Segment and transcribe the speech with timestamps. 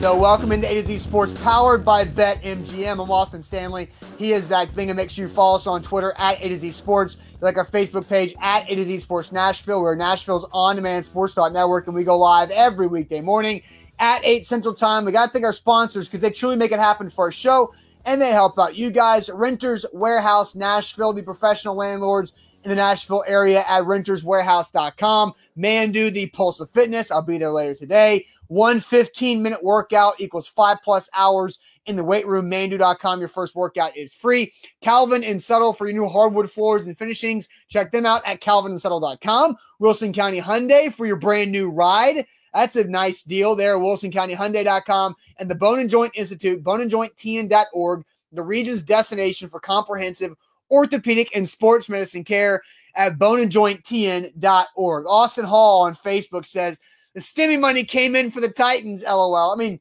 [0.00, 0.18] though.
[0.18, 2.92] Welcome into A to Z Sports, powered by BetMGM.
[2.92, 3.90] I'm Austin Stanley.
[4.16, 4.96] He is Zach Bingham.
[4.96, 7.18] Make sure you follow us on Twitter at A to Z Sports.
[7.42, 9.82] Like our Facebook page at A to Z Sports Nashville.
[9.82, 13.60] We're Nashville's on-demand sports network, and we go live every weekday morning
[13.98, 15.04] at 8 Central Time.
[15.04, 17.74] We got to thank our sponsors because they truly make it happen for our show,
[18.06, 19.28] and they help out you guys.
[19.28, 22.32] Renters Warehouse Nashville, the professional landlords
[22.64, 25.34] in the Nashville area at renterswarehouse.com.
[25.58, 27.10] Mandu, the Pulse of Fitness.
[27.10, 28.26] I'll be there later today.
[28.50, 32.50] One 15 minute workout equals five plus hours in the weight room.
[32.50, 33.20] Mandu.com.
[33.20, 34.52] Your first workout is free.
[34.80, 37.48] Calvin and Settle for your new hardwood floors and finishings.
[37.68, 39.56] Check them out at calvinandsettle.com.
[39.78, 42.26] Wilson County Hyundai for your brand new ride.
[42.52, 43.76] That's a nice deal there.
[43.76, 50.34] WilsonCountyHyundai.com and the Bone and Joint Institute, boneandjointtn.org, the region's destination for comprehensive
[50.72, 52.62] orthopedic and sports medicine care
[52.96, 55.04] at boneandjointtn.org.
[55.06, 56.80] Austin Hall on Facebook says,
[57.14, 59.34] the stimmy money came in for the Titans, lol.
[59.34, 59.80] I mean,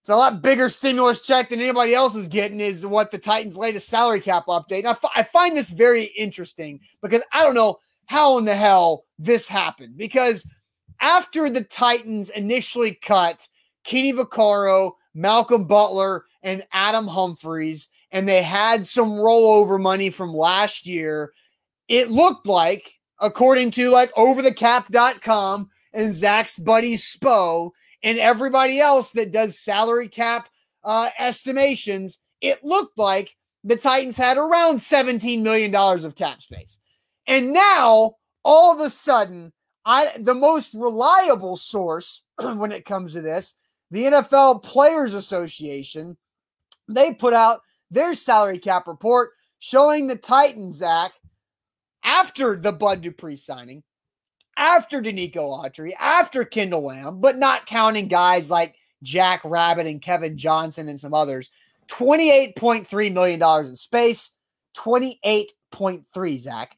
[0.00, 3.56] it's a lot bigger stimulus check than anybody else is getting, is what the Titans'
[3.56, 4.84] latest salary cap update.
[4.84, 9.04] I, f- I find this very interesting because I don't know how in the hell
[9.18, 9.96] this happened.
[9.96, 10.48] Because
[11.00, 13.48] after the Titans initially cut
[13.84, 20.86] Kenny Vaccaro, Malcolm Butler, and Adam Humphries, and they had some rollover money from last
[20.86, 21.32] year,
[21.88, 27.70] it looked like, according to like overthecap.com, and Zach's buddy Spo
[28.02, 30.48] and everybody else that does salary cap
[30.84, 36.78] uh, estimations, it looked like the Titans had around $17 million of cap space.
[37.26, 39.52] And now, all of a sudden,
[39.84, 42.22] I the most reliable source
[42.56, 43.54] when it comes to this,
[43.90, 46.16] the NFL Players Association,
[46.88, 51.12] they put out their salary cap report showing the Titans, Zach,
[52.04, 53.82] after the Bud Dupree signing,
[54.56, 60.36] after Denico Autry, after Kendall Lamb, but not counting guys like Jack Rabbit and Kevin
[60.36, 61.50] Johnson and some others.
[61.88, 64.30] $28.3 million in space.
[64.76, 66.76] 28.3, Zach.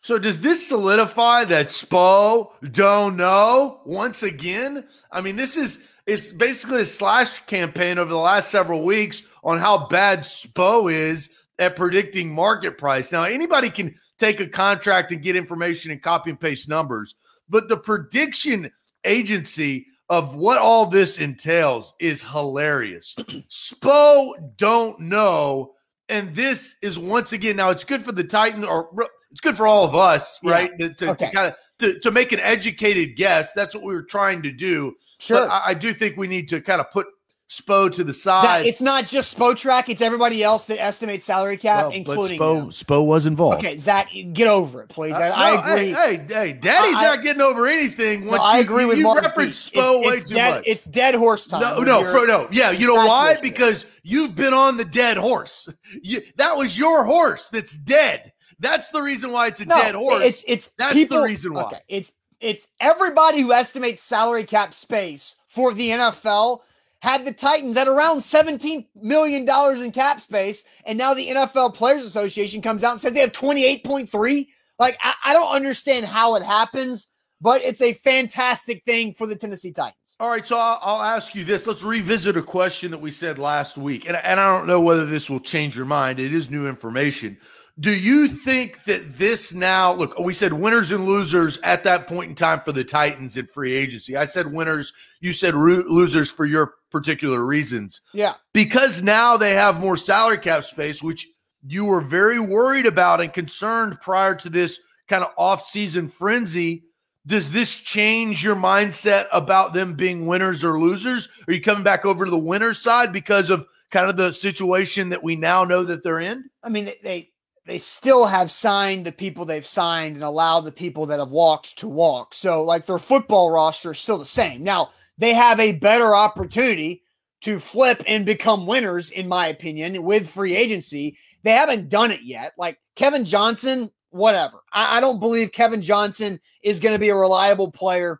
[0.00, 4.84] So does this solidify that Spo don't know once again?
[5.10, 9.58] I mean, this is it's basically a slash campaign over the last several weeks on
[9.58, 13.12] how bad Spo is at predicting market price.
[13.12, 17.14] Now, anybody can take a contract and get information and copy and paste numbers.
[17.48, 18.70] But the prediction
[19.04, 23.14] agency of what all this entails is hilarious.
[23.18, 25.74] Spo don't know.
[26.08, 28.90] And this is once again, now it's good for the Titan, or
[29.30, 30.50] it's good for all of us, yeah.
[30.50, 30.78] right?
[30.78, 31.26] To, to, okay.
[31.26, 33.52] to kind of to, to make an educated guess.
[33.52, 34.96] That's what we were trying to do.
[35.18, 35.46] Sure.
[35.46, 37.06] But I, I do think we need to kind of put
[37.50, 38.66] Spo to the side.
[38.66, 42.60] It's not just Spotrac; it's everybody else that estimates salary cap, well, including Spo.
[42.60, 42.70] Them.
[42.70, 43.58] Spo was involved.
[43.58, 45.14] Okay, Zach, get over it, please.
[45.14, 45.92] I, uh, no, I agree.
[45.92, 48.26] Hey, hey, hey Daddy's I, not getting over anything.
[48.26, 49.22] Once no, I agree you, with you Mark.
[49.22, 50.64] reference Spo it's, way it's too dead, much.
[50.66, 51.62] It's dead horse time.
[51.62, 52.48] No, no, for, no.
[52.52, 53.38] Yeah, you know why?
[53.40, 55.72] Because you've been on the dead horse.
[56.02, 58.30] You, that was your horse that's dead.
[58.60, 60.22] That's the reason why it's a no, dead horse.
[60.22, 61.62] It's it's that's people, the reason why.
[61.62, 66.60] Okay, it's it's everybody who estimates salary cap space for the NFL
[67.00, 69.48] had the Titans at around $17 million
[69.82, 70.64] in cap space.
[70.84, 74.48] And now the NFL Players Association comes out and says they have 28.3.
[74.78, 77.08] Like, I, I don't understand how it happens,
[77.40, 80.16] but it's a fantastic thing for the Tennessee Titans.
[80.20, 80.46] All right.
[80.46, 81.66] So I'll, I'll ask you this.
[81.66, 84.08] Let's revisit a question that we said last week.
[84.08, 86.18] And, and I don't know whether this will change your mind.
[86.18, 87.38] It is new information.
[87.80, 92.28] Do you think that this now, look, we said winners and losers at that point
[92.28, 94.16] in time for the Titans in free agency.
[94.16, 98.00] I said winners, you said ro- losers for your particular reasons.
[98.12, 98.34] Yeah.
[98.52, 101.28] Because now they have more salary cap space, which
[101.66, 106.84] you were very worried about and concerned prior to this kind of off-season frenzy.
[107.26, 111.28] Does this change your mindset about them being winners or losers?
[111.46, 115.10] Are you coming back over to the winner side because of kind of the situation
[115.10, 116.50] that we now know that they're in?
[116.62, 117.30] I mean, they
[117.68, 121.76] they still have signed the people they've signed and allowed the people that have walked
[121.78, 122.32] to walk.
[122.32, 124.64] So, like their football roster is still the same.
[124.64, 127.02] Now, they have a better opportunity
[127.42, 131.18] to flip and become winners, in my opinion, with free agency.
[131.42, 132.52] They haven't done it yet.
[132.56, 134.62] Like Kevin Johnson, whatever.
[134.72, 138.18] I, I don't believe Kevin Johnson is going to be a reliable player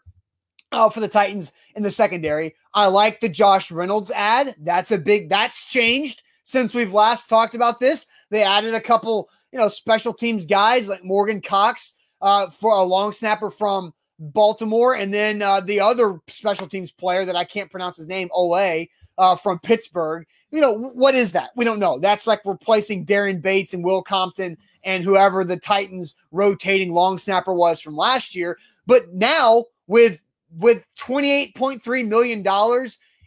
[0.73, 2.55] uh, for the Titans in the secondary.
[2.75, 4.57] I like the Josh Reynolds ad.
[4.59, 8.07] That's a big, that's changed since we've last talked about this.
[8.31, 12.83] They added a couple you know, special teams guys like Morgan Cox uh, for a
[12.83, 17.71] long snapper from Baltimore, and then uh, the other special teams player that I can't
[17.71, 18.87] pronounce his name, Ole,
[19.17, 20.27] uh, from Pittsburgh.
[20.51, 21.51] You know, what is that?
[21.57, 21.99] We don't know.
[21.99, 27.53] That's like replacing Daren Bates and Will Compton and whoever the Titans rotating long snapper
[27.53, 28.59] was from last year.
[28.87, 30.21] But now with
[30.57, 32.87] with $28.3 million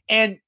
[0.09, 0.39] And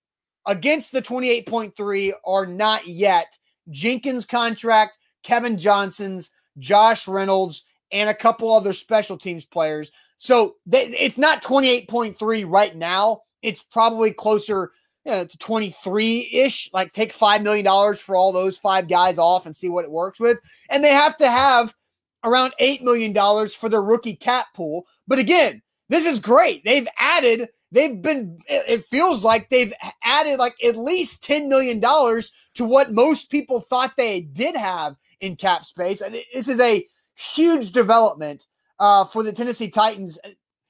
[0.47, 3.37] against the 28.3 are not yet
[3.69, 9.91] Jenkins contract, Kevin Johnson's, Josh Reynolds, and a couple other special teams players.
[10.17, 13.21] So they, it's not 28.3 right now.
[13.41, 14.71] It's probably closer
[15.05, 16.69] you know, to 23 ish.
[16.73, 17.65] Like take $5 million
[17.95, 20.39] for all those five guys off and see what it works with.
[20.69, 21.75] And they have to have
[22.23, 23.13] around $8 million
[23.49, 24.85] for their rookie cap pool.
[25.07, 26.63] But again, this is great.
[26.63, 29.73] They've added, they've been, it feels like they've
[30.03, 35.35] added like at least $10 million to what most people thought they did have in
[35.37, 36.01] cap space.
[36.01, 36.85] And this is a
[37.15, 38.47] huge development
[38.79, 40.19] uh, for the Tennessee Titans.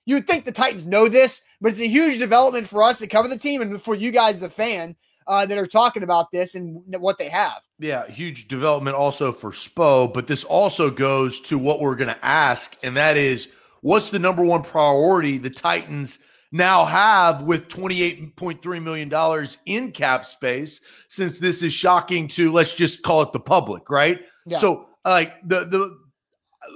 [0.05, 3.07] You would think the Titans know this, but it's a huge development for us to
[3.07, 4.95] cover the team and for you guys, the fan,
[5.27, 7.61] uh, that are talking about this and what they have.
[7.79, 12.25] Yeah, huge development also for Spo, but this also goes to what we're going to
[12.25, 13.49] ask, and that is
[13.81, 16.19] what's the number one priority the Titans
[16.51, 23.01] now have with $28.3 million in cap space, since this is shocking to, let's just
[23.01, 24.21] call it the public, right?
[24.45, 24.59] Yeah.
[24.59, 25.99] So, like, the, the,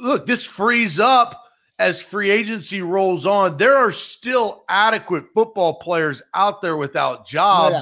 [0.01, 1.43] look, this frees up
[1.79, 3.57] as free agency rolls on.
[3.57, 7.75] There are still adequate football players out there without jobs.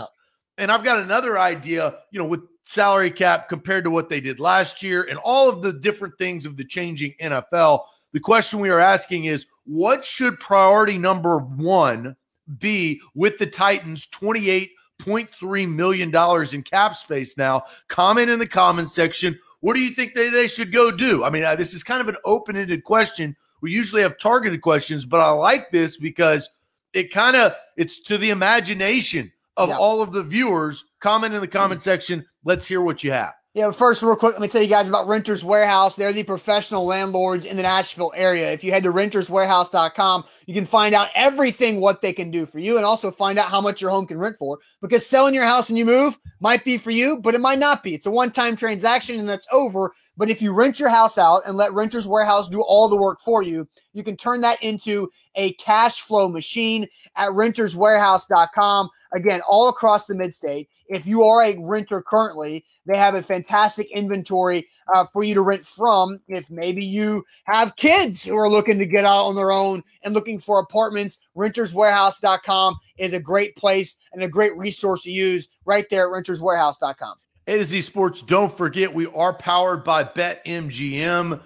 [0.57, 4.39] and I've got another idea, you know, with salary cap compared to what they did
[4.39, 7.83] last year and all of the different things of the changing NFL.
[8.11, 12.15] The question we are asking is what should priority number one
[12.59, 17.63] be with the Titans 28.3 million dollars in cap space now?
[17.87, 19.37] Comment in the comment section.
[19.65, 21.23] What do you think they, they should go do?
[21.23, 23.35] I mean, uh, this is kind of an open ended question.
[23.61, 26.51] We usually have targeted questions, but I like this because
[26.93, 29.77] it kind of it's to the imagination of yeah.
[29.77, 30.85] all of the viewers.
[30.99, 32.23] Comment in the comment section.
[32.43, 33.33] Let's hear what you have.
[33.55, 35.95] Yeah, first, real quick, let me tell you guys about Renters Warehouse.
[35.95, 38.51] They're the professional landlords in the Nashville area.
[38.51, 42.59] If you head to renterswarehouse.com, you can find out everything what they can do for
[42.59, 44.59] you and also find out how much your home can rent for.
[44.81, 47.81] Because selling your house when you move might be for you, but it might not
[47.81, 47.95] be.
[47.95, 49.93] It's a one time transaction and that's over.
[50.17, 53.21] But if you rent your house out and let Renters Warehouse do all the work
[53.21, 58.89] for you, you can turn that into a cash flow machine at renterswarehouse.com.
[59.15, 60.67] Again, all across the midstate.
[60.87, 65.41] If you are a renter currently, they have a fantastic inventory uh, for you to
[65.41, 66.19] rent from.
[66.27, 70.13] If maybe you have kids who are looking to get out on their own and
[70.13, 75.85] looking for apartments, renterswarehouse.com is a great place and a great resource to use right
[75.89, 77.15] there at renterswarehouse.com.
[77.47, 81.41] A to Z Sports, don't forget we are powered by BetMGM.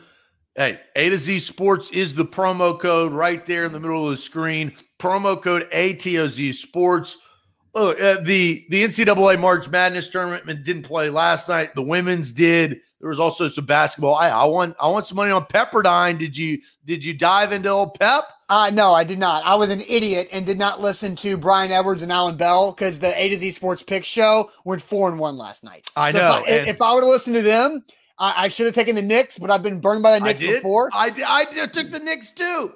[0.55, 4.11] Hey, A to Z Sports is the promo code right there in the middle of
[4.11, 4.73] the screen.
[4.97, 7.17] Promo code ATOZ Sports.
[7.75, 11.75] Oh, uh, the the NCAA March Madness tournament didn't play last night.
[11.75, 12.81] The women's did.
[12.99, 14.15] There was also some basketball.
[14.15, 16.17] I, I want I want some money on Pepperdine.
[16.17, 18.25] Did you did you dive into old Pep?
[18.49, 19.45] Uh no, I did not.
[19.45, 22.99] I was an idiot and did not listen to Brian Edwards and Alan Bell because
[22.99, 25.87] the A to Z Sports Pick Show went four and one last night.
[25.95, 26.43] I so know.
[26.45, 27.85] If I, if I would have listened to them,
[28.17, 30.47] I, I, should have taken the Knicks, but I've been burned by the Knicks I
[30.47, 30.89] before.
[30.91, 31.23] I did.
[31.25, 32.73] I did, took the Knicks too.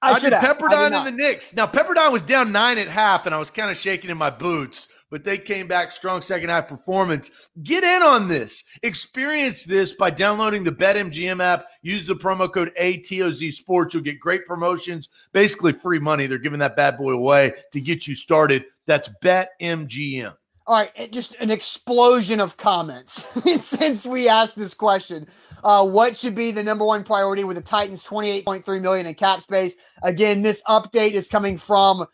[0.00, 1.54] I, I did Pepperdine and the Knicks.
[1.54, 4.30] Now Pepperdine was down nine at half, and I was kind of shaking in my
[4.30, 7.30] boots, but they came back strong second half performance.
[7.62, 8.64] Get in on this.
[8.82, 11.66] Experience this by downloading the BetMGM app.
[11.82, 13.94] Use the promo code ATOZ Sports.
[13.94, 16.26] You'll get great promotions, basically free money.
[16.26, 18.66] They're giving that bad boy away to get you started.
[18.86, 20.34] That's BetMGM.
[20.68, 23.24] All right, just an explosion of comments
[23.64, 25.26] since we asked this question.
[25.64, 29.40] Uh, what should be the number one priority with the Titans 28.3 million in cap
[29.40, 29.76] space?
[30.02, 32.04] Again, this update is coming from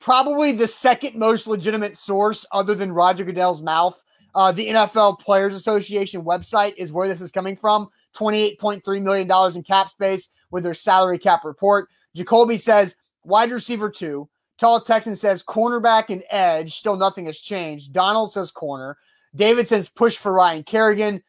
[0.00, 4.02] probably the second most legitimate source other than Roger Goodell's mouth.
[4.34, 7.86] Uh, the NFL Players Association website is where this is coming from.
[8.16, 11.90] $28.3 million in cap space with their salary cap report.
[12.16, 14.26] Jacoby says wide receiver two.
[14.60, 16.74] Tall Texan says cornerback and edge.
[16.74, 17.94] Still nothing has changed.
[17.94, 18.98] Donald says corner.
[19.34, 21.22] David says push for Ryan Kerrigan.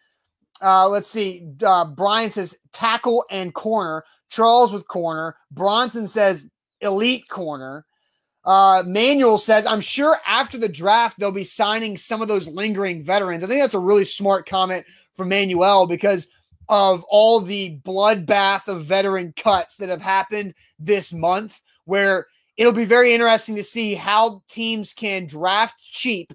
[0.62, 1.48] Uh, let's see.
[1.64, 4.04] Uh, Brian says tackle and corner.
[4.30, 5.38] Charles with corner.
[5.50, 6.46] Bronson says
[6.82, 7.86] elite corner.
[8.44, 13.02] Uh, Manuel says, I'm sure after the draft, they'll be signing some of those lingering
[13.02, 13.44] veterans.
[13.44, 14.86] I think that's a really smart comment
[15.16, 16.28] from Manuel because
[16.68, 22.86] of all the bloodbath of veteran cuts that have happened this month, where it'll be
[22.86, 26.34] very interesting to see how teams can draft cheap,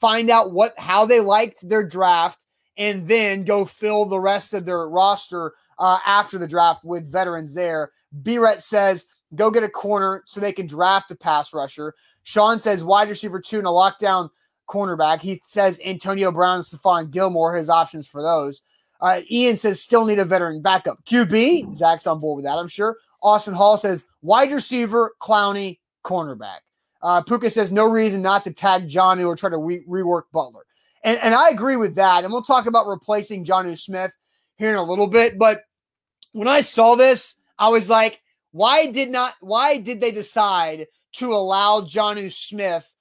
[0.00, 4.64] find out what how they liked their draft, and then go fill the rest of
[4.64, 7.90] their roster uh, after the draft with veterans there.
[8.22, 11.94] Biret says, go get a corner so they can draft a pass rusher.
[12.22, 14.28] Sean says, wide receiver two and a lockdown
[14.68, 15.20] cornerback.
[15.20, 18.62] He says Antonio Brown and Stephon Gilmore, his options for those.
[19.00, 21.04] Uh, Ian says, still need a veteran backup.
[21.04, 22.96] QB, Zach's on board with that, I'm sure.
[23.22, 26.58] Austin Hall says, wide receiver, Clowney, cornerback.
[27.02, 30.64] Uh, Puka says no reason not to tag Jonnu or try to re- rework Butler.
[31.04, 32.24] And, and I agree with that.
[32.24, 34.16] And we'll talk about replacing Jonnu Smith
[34.56, 35.38] here in a little bit.
[35.38, 35.62] But
[36.32, 38.20] when I saw this, I was like,
[38.52, 42.94] why did not why did they decide to allow Jonnu Smith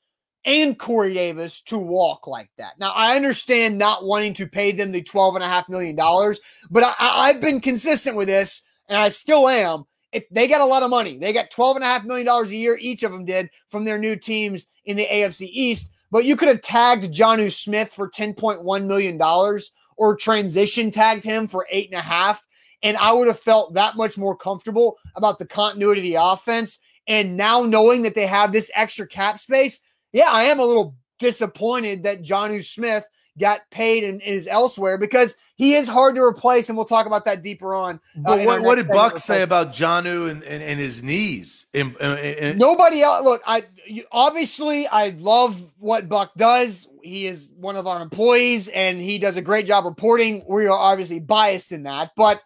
[0.45, 2.79] and Corey Davis to walk like that?
[2.79, 6.39] Now I understand not wanting to pay them the twelve and a half million dollars,
[6.69, 9.83] but I, I've been consistent with this, and I still am.
[10.11, 12.51] If they got a lot of money, they got twelve and a half million dollars
[12.51, 15.91] a year, each of them did from their new teams in the AFC East.
[16.11, 19.59] But you could have tagged Jonnu Smith for $10.1 million
[19.95, 22.43] or transition tagged him for eight and a half.
[22.83, 26.79] And I would have felt that much more comfortable about the continuity of the offense.
[27.07, 29.79] And now knowing that they have this extra cap space,
[30.11, 33.05] yeah, I am a little disappointed that Jonnu Smith
[33.39, 37.05] got paid and, and, is elsewhere because he is hard to replace, and we'll talk
[37.05, 37.95] about that deeper on.
[37.95, 41.67] Uh, but what, what did Buck say about Jonnu and, and, and, his knees?
[41.73, 43.23] In, in, uh, uh, uh, Nobody else.
[43.23, 43.65] Look, I
[44.11, 46.87] obviously I love what Buck does.
[47.03, 50.43] He is one of our employees, and he does a great job reporting.
[50.47, 52.41] We are obviously biased in that, but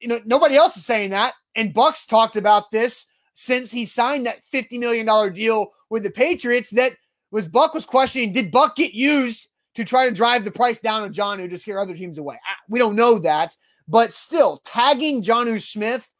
[0.00, 1.34] you know nobody else is saying that.
[1.54, 6.10] And Buck's talked about this since he signed that fifty million dollar deal with the
[6.10, 6.70] Patriots.
[6.70, 6.92] That
[7.30, 9.48] was Buck was questioning: Did Buck get used?
[9.78, 12.34] To try to drive the price down of Jonnu to scare other teams away.
[12.44, 13.56] Ah, we don't know that,
[13.86, 16.10] but still, tagging Jonnu Smith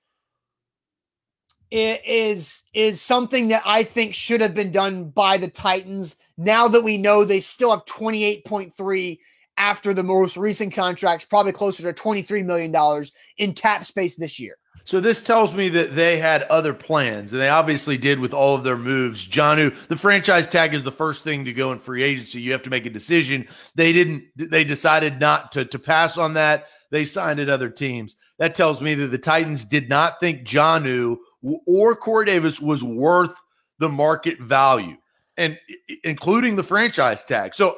[1.72, 6.14] is is something that I think should have been done by the Titans.
[6.36, 9.18] Now that we know they still have 28.3
[9.56, 14.38] after the most recent contracts, probably closer to 23 million dollars in cap space this
[14.38, 14.54] year.
[14.88, 18.54] So this tells me that they had other plans, and they obviously did with all
[18.54, 19.28] of their moves.
[19.28, 22.40] Jonnu, the franchise tag is the first thing to go in free agency.
[22.40, 23.46] You have to make a decision.
[23.74, 24.24] They didn't.
[24.34, 26.68] They decided not to to pass on that.
[26.90, 28.16] They signed at other teams.
[28.38, 31.18] That tells me that the Titans did not think Jonnu
[31.66, 33.34] or Corey Davis was worth
[33.80, 34.96] the market value,
[35.36, 35.58] and
[36.02, 37.54] including the franchise tag.
[37.54, 37.76] So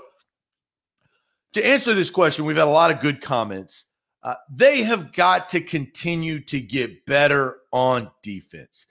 [1.54, 3.86] to answer this question, we've had a lot of good comments.
[4.22, 8.86] Uh, they have got to continue to get better on defense.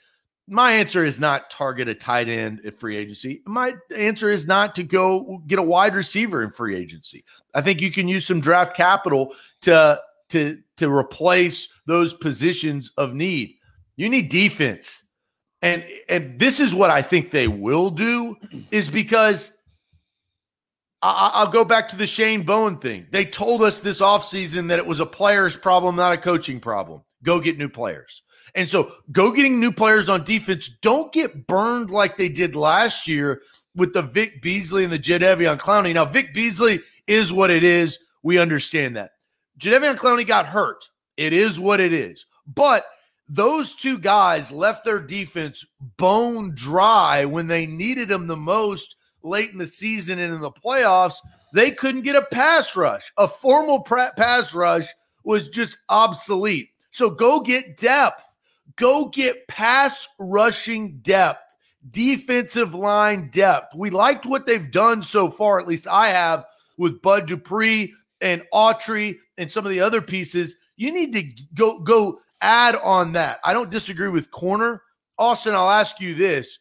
[0.48, 3.44] My answer is not target a tight end at free agency.
[3.46, 7.24] My answer is not to go get a wide receiver in free agency.
[7.54, 13.14] I think you can use some draft capital to to to replace those positions of
[13.14, 13.58] need.
[13.96, 15.04] You need defense.
[15.62, 18.36] And and this is what I think they will do
[18.72, 19.59] is because
[21.02, 23.08] I, will go back to the Shane Bowen thing.
[23.12, 27.02] They told us this offseason that it was a player's problem, not a coaching problem.
[27.24, 28.22] Go get new players.
[28.56, 30.68] And so go getting new players on defense.
[30.82, 33.42] Don't get burned like they did last year
[33.76, 35.94] with the Vic Beasley and the Jadeveon Clowney.
[35.94, 38.00] Now, Vic Beasley is what it is.
[38.24, 39.12] We understand that.
[39.60, 40.90] Jadeveon Clowney got hurt.
[41.16, 42.26] It is what it is.
[42.48, 42.86] But
[43.28, 45.66] those two guys left their defense
[45.98, 50.52] bone dry when they needed them the most late in the season and in the
[50.52, 51.16] playoffs,
[51.54, 53.12] they couldn't get a pass rush.
[53.18, 54.88] A formal pass rush
[55.24, 56.70] was just obsolete.
[56.92, 58.24] So go get depth.
[58.76, 61.42] Go get pass rushing depth,
[61.92, 63.76] defensive line depth.
[63.76, 66.46] We liked what they've done so far, at least I have,
[66.78, 70.56] with Bud Dupree and Autry and some of the other pieces.
[70.78, 71.24] You need to
[71.56, 73.40] go go add on that.
[73.44, 74.82] I don't disagree with corner.
[75.18, 76.60] Austin, I'll ask you this.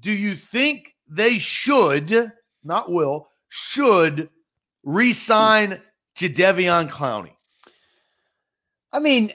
[0.00, 2.32] Do you think they should,
[2.64, 4.28] not will, should
[4.84, 5.80] re-sign
[6.16, 7.32] Jadeveon Clowney?
[8.90, 9.32] I mean,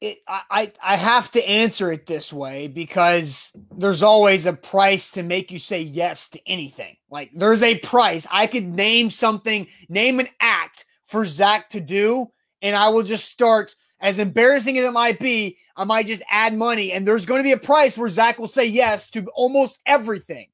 [0.00, 5.22] it, I I have to answer it this way because there's always a price to
[5.22, 6.96] make you say yes to anything.
[7.08, 8.26] Like there's a price.
[8.30, 12.30] I could name something, name an act for Zach to do,
[12.62, 13.74] and I will just start.
[13.98, 17.46] As embarrassing as it might be, I might just add money, and there's going to
[17.46, 20.48] be a price where Zach will say yes to almost everything.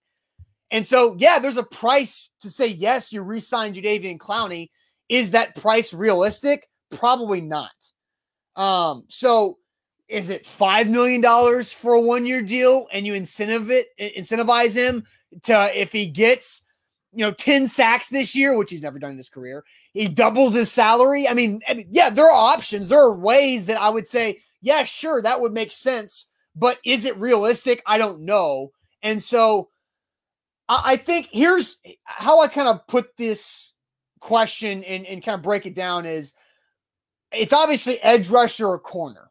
[0.72, 4.70] And so, yeah, there's a price to say yes, you re-sign Jadeveon Clowney.
[5.10, 6.66] Is that price realistic?
[6.90, 7.70] Probably not.
[8.56, 9.58] Um, so
[10.08, 15.06] is it five million dollars for a one-year deal and you incentive it incentivize him
[15.42, 16.62] to if he gets
[17.12, 20.54] you know 10 sacks this year, which he's never done in his career, he doubles
[20.54, 21.28] his salary.
[21.28, 21.60] I mean,
[21.90, 22.88] yeah, there are options.
[22.88, 26.26] There are ways that I would say, yeah, sure, that would make sense.
[26.56, 27.82] But is it realistic?
[27.86, 28.72] I don't know.
[29.02, 29.68] And so
[30.84, 33.74] I think here's how I kind of put this
[34.20, 36.34] question and, and kind of break it down is
[37.32, 39.30] it's obviously edge rusher or corner.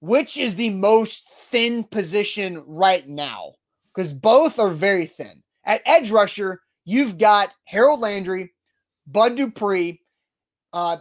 [0.00, 3.52] Which is the most thin position right now?
[3.94, 5.42] Because both are very thin.
[5.64, 8.52] At edge rusher, you've got Harold Landry,
[9.06, 10.02] Bud Dupree,
[10.74, 10.98] uh,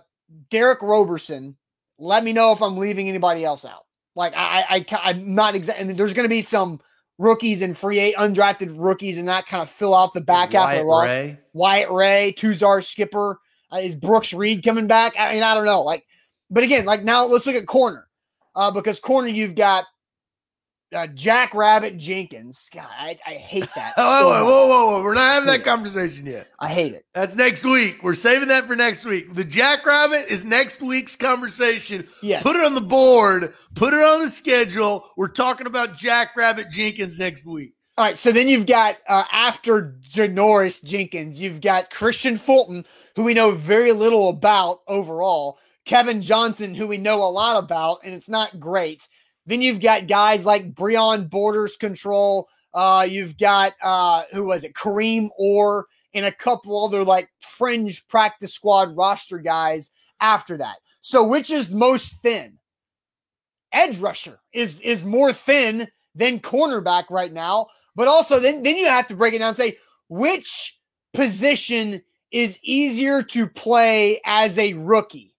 [0.49, 1.57] Derick Roberson.
[1.99, 3.83] Let me know if I'm leaving anybody else out.
[4.15, 5.91] Like I, I, I am not exactly.
[5.93, 6.79] There's going to be some
[7.17, 10.73] rookies and free eight undrafted rookies and that kind of fill out the back half
[10.73, 11.05] of the loss.
[11.05, 11.37] Ray.
[11.53, 13.39] Wyatt Ray, Tuzar Skipper,
[13.71, 15.13] uh, is Brooks Reed coming back?
[15.17, 15.83] I mean, I don't know.
[15.83, 16.05] Like,
[16.49, 18.07] but again, like now let's look at corner,
[18.55, 19.85] uh, because corner you've got
[20.93, 22.69] uh, Jack Rabbit Jenkins.
[22.73, 23.93] God, I, I hate that.
[24.05, 25.03] Oh, so whoa, whoa, whoa, whoa.
[25.03, 26.47] We're not having that conversation yet.
[26.59, 27.05] I hate it.
[27.13, 28.03] That's next week.
[28.03, 29.33] We're saving that for next week.
[29.33, 32.07] The Jack Rabbit is next week's conversation.
[32.21, 32.43] Yes.
[32.43, 33.53] Put it on the board.
[33.75, 35.05] Put it on the schedule.
[35.17, 37.73] We're talking about Jack Rabbit Jenkins next week.
[37.95, 42.85] All right, so then you've got uh, after Janoris Jenkins, you've got Kristian Fulton,
[43.15, 45.59] who we know very little about overall.
[45.85, 49.07] Kevin Johnson, who we know a lot about, and it's not great.
[49.45, 52.47] Then you've got guys like Breon Borders Control.
[52.73, 54.73] Uh, you've got uh, who was it?
[54.73, 60.77] Kareem Orr and a couple other like fringe practice squad roster guys after that.
[61.01, 62.57] So which is most thin?
[63.71, 67.67] Edge rusher is is more thin than cornerback right now.
[67.95, 69.77] But also then then you have to break it down and say
[70.09, 70.79] which
[71.13, 75.35] position is easier to play as a rookie.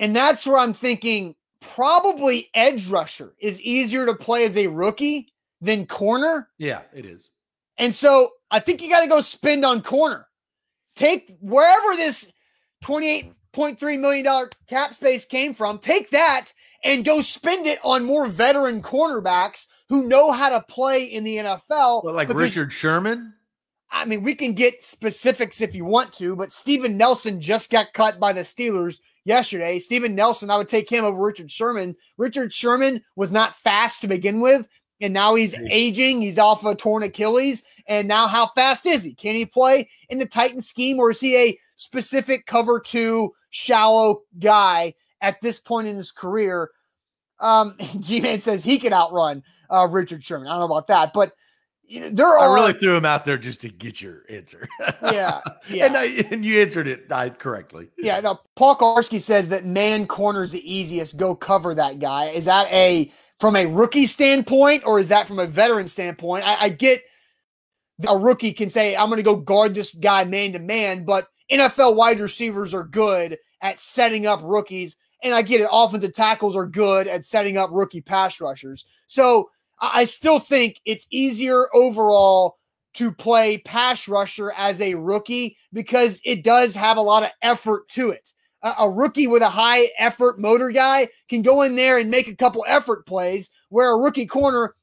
[0.00, 5.32] And that's where I'm thinking probably edge rusher is easier to play as a rookie
[5.60, 6.48] than corner.
[6.58, 7.30] Yeah, it is.
[7.78, 10.26] And so I think you got to go spend on corner.
[10.96, 12.30] Take wherever this
[12.84, 16.52] $28.3 million cap space came from, take that
[16.84, 21.36] and go spend it on more veteran cornerbacks who know how to play in the
[21.36, 22.04] NFL.
[22.04, 23.34] What, like because- Richard Sherman?
[23.92, 27.92] I mean, we can get specifics if you want to, but Steven Nelson just got
[27.92, 29.78] cut by the Steelers yesterday.
[29.78, 31.96] Steven Nelson, I would take him over Richard Sherman.
[32.16, 34.68] Richard Sherman was not fast to begin with,
[35.00, 36.22] and now he's aging.
[36.22, 37.62] He's off a torn Achilles.
[37.86, 39.14] And now, how fast is he?
[39.14, 44.22] Can he play in the Titan scheme, or is he a specific cover two shallow
[44.38, 46.70] guy at this point in his career?
[47.40, 50.48] Um, G Man says he could outrun uh, Richard Sherman.
[50.48, 51.32] I don't know about that, but
[51.90, 54.68] you know, there I really threw him out there just to get your answer.
[55.02, 55.86] yeah, yeah.
[55.86, 57.88] and, I, and you answered it I, correctly.
[57.98, 61.16] Yeah, now Paul Kowarski says that man corner's the easiest.
[61.16, 62.28] Go cover that guy.
[62.28, 66.46] Is that a from a rookie standpoint or is that from a veteran standpoint?
[66.46, 67.02] I, I get
[68.06, 71.96] a rookie can say, I'm gonna go guard this guy man to man, but NFL
[71.96, 74.96] wide receivers are good at setting up rookies.
[75.24, 78.86] And I get it, offensive tackles are good at setting up rookie pass rushers.
[79.08, 82.58] So I still think it's easier overall
[82.94, 87.88] to play pass rusher as a rookie because it does have a lot of effort
[87.90, 88.32] to it.
[88.62, 92.28] A, a rookie with a high effort motor guy can go in there and make
[92.28, 94.74] a couple effort plays, where a rookie corner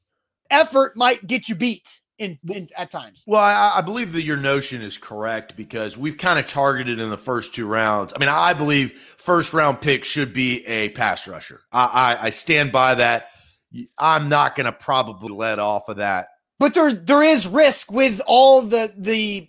[0.50, 3.22] effort might get you beat in, in at times.
[3.26, 7.10] Well, I, I believe that your notion is correct because we've kind of targeted in
[7.10, 8.12] the first two rounds.
[8.14, 11.60] I mean, I believe first round pick should be a pass rusher.
[11.70, 13.30] I, I, I stand by that.
[13.98, 16.28] I'm not going to probably let off of that.
[16.58, 19.48] But there there is risk with all the the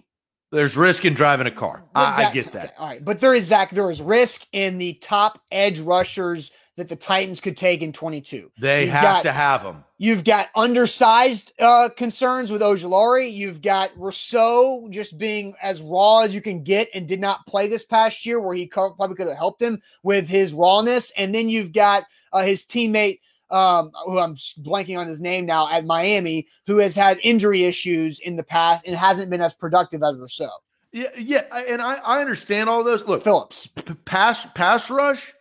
[0.51, 1.83] There's risk in driving a car.
[1.95, 2.65] I, I get that.
[2.65, 3.71] okay, all right, but there is Zach.
[3.71, 8.51] There is risk in the top edge rushers that the Titans could take in 22.
[8.57, 9.83] They You've have got- to have them.
[9.97, 13.33] You've got undersized uh, concerns with Ojulari.
[13.33, 17.67] You've got Rousseau just being as raw as you can get and did not play
[17.67, 21.11] this past year, where he probably could have helped him with his rawness.
[21.17, 23.19] And then you've got uh, his teammate,
[23.51, 28.19] um, who I'm blanking on his name now at Miami, who has had injury issues
[28.19, 30.49] in the past and hasn't been as productive as Rousseau.
[30.91, 33.03] Yeah, yeah, and I, I understand all those.
[33.07, 33.67] Look, Phillips.
[33.67, 35.33] p- pass pass rush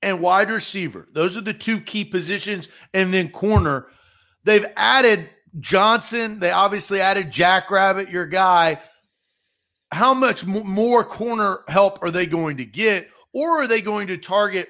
[0.00, 1.08] and wide receiver.
[1.12, 3.88] Those are the two key positions, and then corner.
[4.44, 6.38] They've added Johnson.
[6.38, 8.80] They obviously added Jackrabbit, your guy.
[9.90, 14.06] How much m- more corner help are they going to get, or are they going
[14.06, 14.68] to target?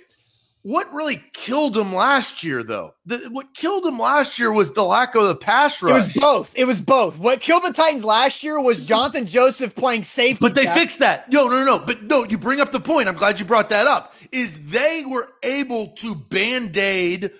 [0.64, 2.94] What really killed them last year, though?
[3.05, 5.90] The, what killed them last year was the lack of the pass rush.
[5.90, 6.53] It was both.
[6.57, 7.18] It was both.
[7.18, 10.38] What killed the Titans last year was Johnathan Joseph playing safety.
[10.40, 11.31] But they fixed that.
[11.33, 11.81] No, no, no.
[11.81, 13.09] But no, you bring up the point.
[13.09, 14.14] I'm glad you brought that up.
[14.31, 17.33] Is they were able to band aid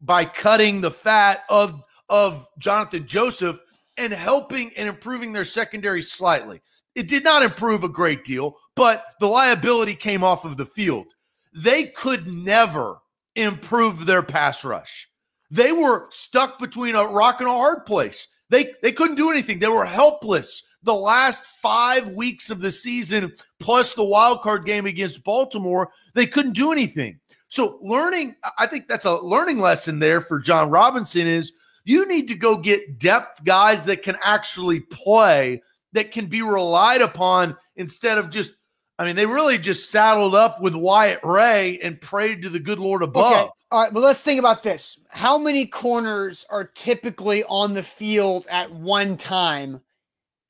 [0.00, 3.60] by cutting the fat of of Johnathan Joseph
[3.96, 6.60] and helping and improving their secondary slightly.
[6.94, 11.06] It did not improve a great deal, but the liability came off of the field.
[11.52, 12.98] They could never
[13.36, 15.08] improve their pass rush.
[15.50, 18.28] They were stuck between a rock and a hard place.
[18.50, 19.58] They they couldn't do anything.
[19.58, 24.86] They were helpless the last five weeks of the season, plus the wild card game
[24.86, 25.90] against Baltimore.
[26.14, 27.20] They couldn't do anything.
[27.48, 31.52] So learning, I think that's a learning lesson there for Jon Robinson is
[31.84, 37.02] you need to go get depth guys that can actually play, that can be relied
[37.02, 38.52] upon instead of just
[39.00, 42.78] I mean, they really just saddled up with Wyatt Ray and prayed to the good
[42.78, 43.32] Lord above.
[43.32, 43.50] Okay.
[43.70, 45.00] All right, but let's think about this.
[45.08, 49.80] How many corners are typically on the field at one time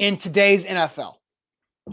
[0.00, 1.14] in today's NFL?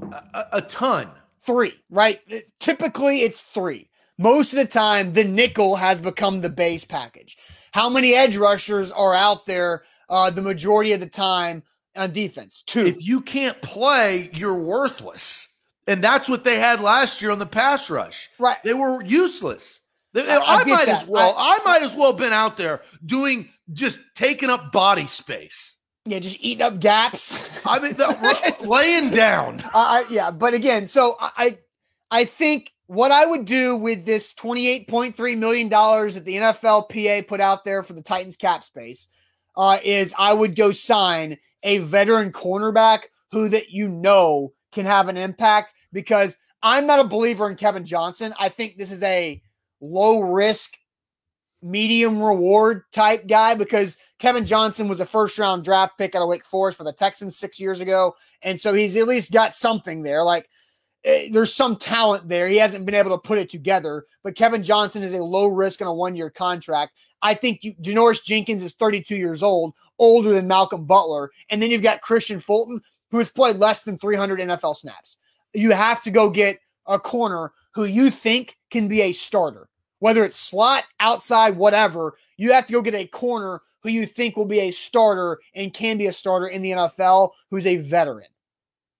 [0.02, 1.12] A, a ton.
[1.46, 2.22] Three, right?
[2.60, 3.88] Typically, it's three.
[4.18, 7.38] Most of the time, the nickel has become the base package.
[7.72, 11.62] How many edge rushers are out there uh, the majority of the time
[11.96, 12.64] on defense?
[12.66, 12.88] Two.
[12.88, 15.54] If you can't play, you're worthless.
[15.88, 18.30] And that's what they had last year on the pass rush.
[18.38, 18.58] Right.
[18.64, 19.82] They were useless.
[20.14, 21.04] They, I, I, I might that.
[21.04, 21.34] as well.
[21.38, 25.76] I, I might as well have been out there doing just taking up body space.
[26.06, 27.50] Yeah, just eating up gaps.
[27.66, 29.62] I mean, the, laying down.
[29.74, 31.58] Uh, yeah, but again, so I,
[32.12, 36.36] I think what I would do with this twenty-eight point three million dollars that the
[36.36, 39.08] NFLPA put out there for the Titans cap space
[39.58, 45.10] uh, is I would go sign a veteran cornerback who that you know can have
[45.10, 48.32] an impact because I'm not a believer in Kevin Johnson.
[48.40, 49.42] I think this is a
[49.82, 50.78] low risk,
[51.64, 56.30] medium reward type guy because Kevin Johnson was a first round draft pick out of
[56.30, 58.16] Wake Forest for the Texans six years ago.
[58.44, 60.22] And so he's at least got something there.
[60.22, 60.48] Like
[61.04, 62.48] eh, there's some talent there.
[62.48, 65.82] He hasn't been able to put it together, but Kevin Johnson is a low risk
[65.82, 66.94] on a one year contract.
[67.24, 71.32] I think you, Janoris Jenkins is 32 years old, older than Malcolm Butler.
[71.50, 72.80] And then you've got Kristian Fulton,
[73.12, 75.18] who has played less than 300 NFL snaps.
[75.54, 80.26] You have to go get a corner who you think can be a starter, whether
[80.26, 82.18] it's slot, outside, whatever.
[82.38, 85.74] You have to go get a corner who you think will be a starter and
[85.74, 88.28] can be a starter in the NFL who's a veteran.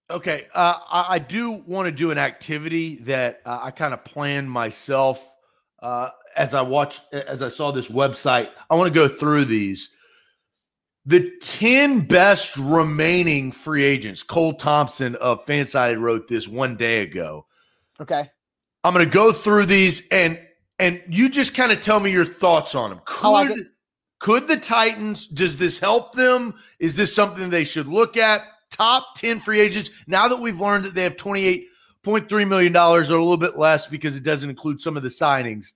[0.10, 0.48] Okay.
[0.54, 5.28] Uh, I, do want to do an activity that uh, I kind of planned myself
[5.80, 8.50] uh, as I watched, as I saw this website.
[8.70, 9.90] I want to go through these
[11.08, 17.46] the 10 best remaining free agents, Cole Thompson of Fansided wrote this one day ago.
[18.02, 18.30] Okay.
[18.84, 20.40] I'm going to go through these and
[20.80, 23.02] and you just kind of tell me your thoughts on them.
[23.06, 23.58] Could, like
[24.20, 26.54] could the Titans, does this help them?
[26.80, 28.42] Is this something they should look at?
[28.70, 29.90] Top 10 free agents.
[30.08, 34.16] Now that we've learned that they have $28.3 million or a little bit less because
[34.16, 35.72] it doesn't include some of the signings.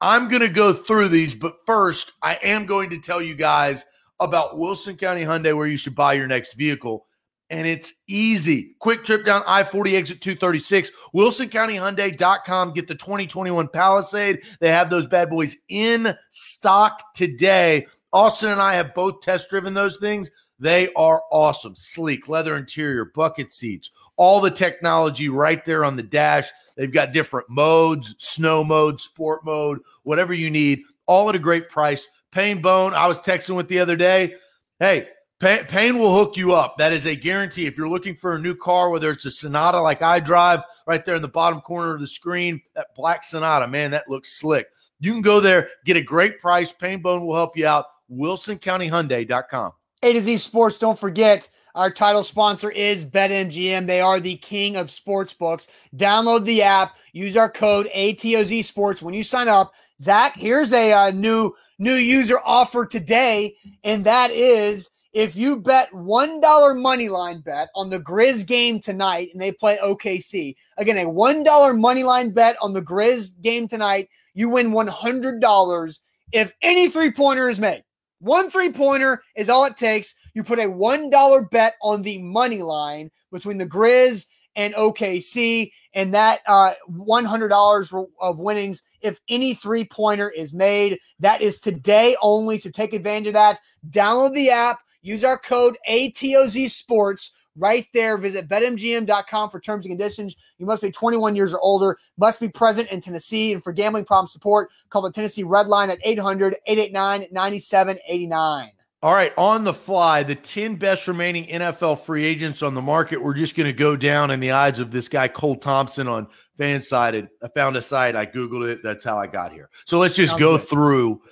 [0.00, 3.84] I'm going to go through these, but first, I am going to tell you guys
[4.24, 7.06] about Wilson County Hyundai where you should buy your next vehicle.
[7.50, 8.76] And it's easy.
[8.78, 10.90] Quick trip down I 40 exit 236.
[11.14, 12.72] WilsonCountyHyundai.com.
[12.72, 14.42] Get the 2021 Palisade.
[14.60, 17.86] They have those bad boys in stock today.
[18.12, 20.30] Austin and I have both test driven those things.
[20.58, 21.74] They are awesome.
[21.74, 26.48] Sleek, leather interior, bucket seats, all the technology right there on the dash.
[26.76, 31.68] They've got different modes, snow mode, sport mode, whatever you need, all at a great
[31.68, 32.06] price.
[32.32, 34.34] Payne Bone, I was texting with the other day.
[34.80, 36.78] Hey, Payne will hook you up.
[36.78, 37.66] That is a guarantee.
[37.66, 41.04] If you're looking for a new car, whether it's a Sonata like I drive, right
[41.04, 44.68] there in the bottom corner of the screen, that black Sonata, man, that looks slick.
[44.98, 46.72] You can go there, get a great price.
[46.72, 47.86] Payne Bone will help you out.
[48.10, 49.72] WilsonCountyHyundai.com.
[50.04, 50.78] A to Z Sports.
[50.78, 53.86] Don't forget our title sponsor is BetMGM.
[53.86, 55.68] They are the king of sports books.
[55.96, 56.96] Download the app.
[57.12, 59.72] Use our code ATOZ Sports when you sign up.
[60.02, 65.92] Zach, here's a uh, new new user offer today, and that is if you bet
[65.92, 71.04] $1 money line bet on the Grizz game tonight and they play OKC, again, a
[71.04, 75.98] $1 money line bet on the Grizz game tonight, you win $100
[76.32, 77.84] if any three pointer is made.
[78.18, 80.16] One three pointer is all it takes.
[80.34, 86.12] You put a $1 bet on the money line between the Grizz and OKC, and
[86.14, 90.98] that uh, $100 of winnings if any three pointer is made.
[91.20, 92.58] That is today only.
[92.58, 93.60] So take advantage of that.
[93.90, 98.16] Download the app, use our code ATOZ Sports right there.
[98.18, 100.36] Visit betmgm.com for terms and conditions.
[100.58, 103.52] You must be 21 years or older, must be present in Tennessee.
[103.52, 108.72] And for gambling problem support, call the Tennessee Red Line at 800 889 9789.
[109.04, 113.20] All right, on the fly, the 10 best remaining NFL free agents on the market.
[113.20, 116.28] We're just going to go down in the eyes of this guy, Cole Thompson, on
[116.58, 117.28] Fansided.
[117.42, 118.80] I found a site, I Googled it.
[118.82, 119.70] That's how I got here.
[119.86, 121.22] So let's just go through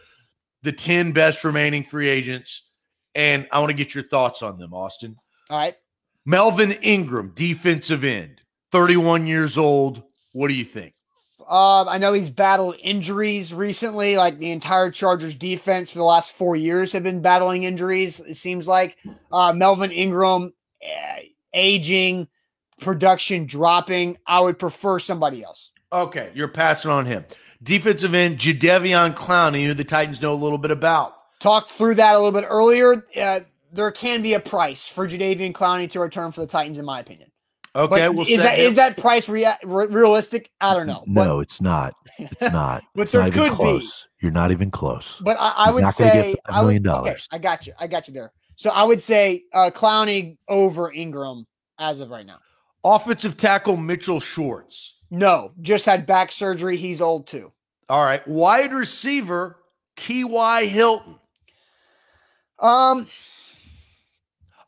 [0.62, 2.70] the 10 best remaining free agents,
[3.14, 5.16] and I want to get your thoughts on them, Austin.
[5.48, 5.76] All right.
[6.26, 8.40] Melvin Ingram, defensive end,
[8.72, 10.02] 31 years old.
[10.32, 10.94] What do you think?
[11.50, 14.16] Uh, I know he's battled injuries recently.
[14.16, 18.20] Like the entire Chargers defense for the last four years have been battling injuries.
[18.20, 18.96] It seems like
[19.32, 20.52] uh, Melvin Ingram
[20.84, 21.18] uh,
[21.52, 22.28] aging,
[22.80, 24.18] production dropping.
[24.26, 25.72] I would prefer somebody else.
[25.92, 27.24] Okay, you're passing on him.
[27.62, 31.14] Defensive end Jadeveon Clowney, who the Titans know a little bit about.
[31.40, 33.04] Talked through that a little bit earlier.
[33.16, 33.40] Uh,
[33.72, 37.00] there can be a price for Jadeveon Clowney to return for the Titans, in my
[37.00, 37.30] opinion.
[37.76, 40.50] Okay, But we'll is set that him- is that price rea- re- realistic?
[40.60, 41.04] I don't know.
[41.06, 41.94] No, it's not.
[42.18, 42.82] It's not.
[42.96, 43.56] But it's there not even could be.
[43.56, 44.08] close.
[44.20, 45.18] You're not even close.
[45.18, 47.28] But, but I, I would not say a I would, million okay, dollars.
[47.30, 47.72] I got you.
[47.78, 48.32] I got you there.
[48.56, 51.46] So I would say uh, Clowney over Ingram
[51.78, 52.38] as of right now.
[52.84, 54.96] Offensive tackle Mitchell Schwartz.
[55.10, 56.76] No, just had back surgery.
[56.76, 57.52] He's old too.
[57.88, 59.56] All right, wide receiver
[59.96, 60.64] T.Y.
[60.66, 61.16] Hilton.
[62.58, 63.06] Um.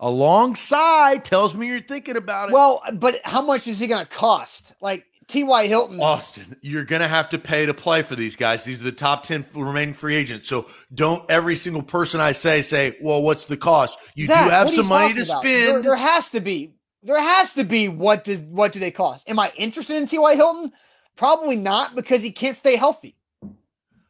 [0.00, 2.52] Alongside tells me you're thinking about it.
[2.52, 4.72] Well, but how much is he going to cost?
[4.80, 5.66] Like T.Y.
[5.66, 6.00] Hilton.
[6.00, 8.64] Austin, you're going to have to pay to play for these guys.
[8.64, 10.48] These are the top 10 remaining free agents.
[10.48, 13.98] So don't every single person I say say, well, what's the cost?
[14.16, 15.42] You Zach, do have some money to about?
[15.42, 15.84] There, spend.
[15.84, 16.74] there has to be.
[17.02, 17.88] There has to be.
[17.88, 19.28] What does what do they cost?
[19.28, 20.34] Am I interested in T.Y.
[20.36, 20.72] Hilton?
[21.16, 23.16] Probably not because he can't stay healthy,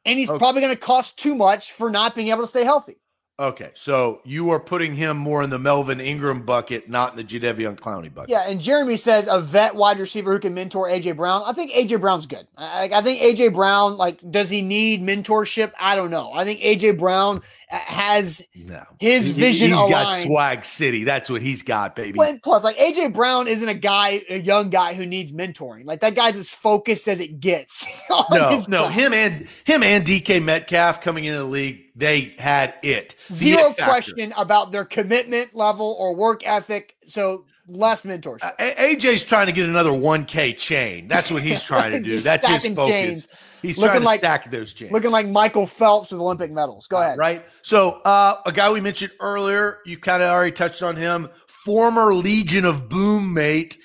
[0.05, 0.38] and he's Okay.
[0.38, 2.96] probably going to cost too much for not being able to stay healthy.
[3.40, 7.25] Okay, so you are putting him more in the Melvin Ingram bucket, not in the
[7.25, 8.29] Jadeveon Clowney bucket.
[8.31, 11.42] Yeah, and Jeremy says a vet wide receiver who can mentor AJ Brown.
[11.47, 12.47] I think AJ Brown's good.
[12.59, 15.73] I, I think AJ Brown, like, does he need mentorship?
[15.81, 16.31] I don't know.
[16.35, 17.38] I think AJ Brown
[17.73, 18.83] uh, has No.
[19.01, 21.03] his He- vision He's got swag city.
[21.03, 22.21] That's what he's got, baby.
[22.23, 25.87] And plus, like AJ Brown isn't a guy, a young guy who needs mentoring.
[25.87, 27.87] Like that guy's as focused as it gets.
[28.11, 32.74] on no, no, him and him and DK Metcalf coming into the league, they had
[32.83, 33.14] it.
[33.33, 36.96] Zero it question about their commitment level or work ethic.
[37.07, 38.42] So less mentorship.
[38.42, 41.09] Uh, AJ's trying to get another 1K chain.
[41.09, 42.18] That's what he's trying to do.
[42.20, 42.88] That's his focus.
[42.88, 43.28] chains.
[43.62, 44.90] He's Looking trying to like- stack those chains.
[44.90, 46.87] Looking like Michael Phelps with Olympic medals.
[46.88, 47.18] Go Uh, ahead.
[47.18, 47.46] Right.
[47.62, 52.12] So, uh, a guy we mentioned earlier, you kind of already touched on him, former
[52.12, 53.78] Legion of Boom mate,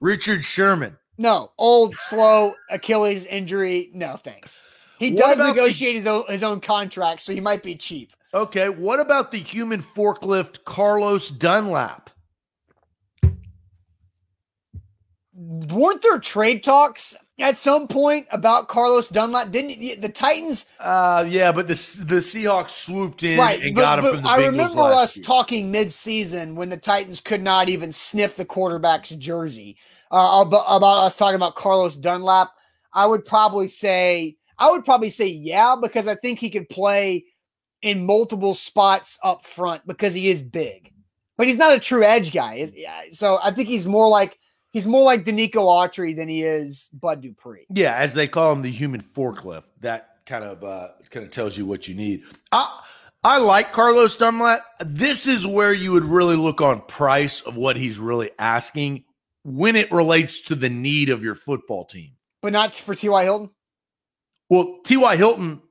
[0.00, 0.96] Richard Sherman.
[1.18, 3.90] No, old, slow, Achilles injury.
[3.92, 4.62] No, thanks.
[4.98, 8.12] He does about the- negotiate his own his own contract, so he might be cheap.
[8.32, 8.68] Okay.
[8.68, 12.10] What about the human forklift, Carlos Dunlap?
[15.36, 19.50] Weren't there trade talks at some point about Carlos Dunlap?
[19.50, 20.68] Didn't the Titans?
[20.78, 24.22] Uh, yeah, but the the Seahawks swooped in right, and but- got him but from
[24.22, 25.24] the I Bengals remember us year.
[25.24, 29.76] talking mid-season when the Titans could not even sniff the quarterback's jersey.
[30.12, 32.50] Uh, about, about us talking about Carlos Dunlap,
[32.92, 37.24] I would probably say I would probably say yeah because I think he could play
[37.82, 40.92] in multiple spots up front because he is big,
[41.36, 42.70] but he's not a true edge guy.
[43.10, 44.38] So I think he's more like
[44.72, 47.66] he's more like Denico Autry than he is Bud Dupree.
[47.70, 49.64] Yeah, as they call him, the human forklift.
[49.80, 52.24] That kind of uh, kind of tells you what you need.
[52.52, 52.82] I
[53.22, 54.66] I like Carlos Dunlap.
[54.80, 59.04] This is where you would really look on price of what he's really asking
[59.44, 62.12] when it relates to the need of your football team.
[62.42, 63.24] But not for T.Y.
[63.24, 63.50] Hilton.
[64.50, 65.16] Well, T.Y.
[65.16, 65.62] Hilton,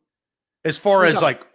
[0.66, 1.46] as far as like,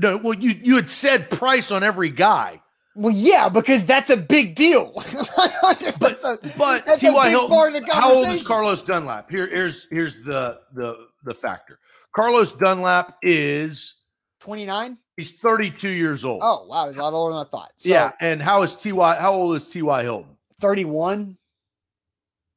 [0.00, 2.60] no, well, you you had said price on every guy,
[2.94, 4.92] Well, yeah, because that's a big deal.
[5.98, 7.30] but a- but T.Y.
[7.30, 8.46] Hilton, part of the how old is.
[8.46, 9.30] Carlos Dunlap?
[9.30, 11.78] Here, here's here's the the the factor.
[12.14, 13.94] Carlos Dunlap is
[14.40, 14.96] 29?
[15.16, 16.40] he's 32 years old.
[16.42, 16.88] Oh, wow.
[16.88, 17.72] He's a lot older than I thought.
[17.76, 19.16] So, yeah, and how is Ty?
[19.20, 20.36] How old is Ty Hilton?
[20.60, 21.36] 31.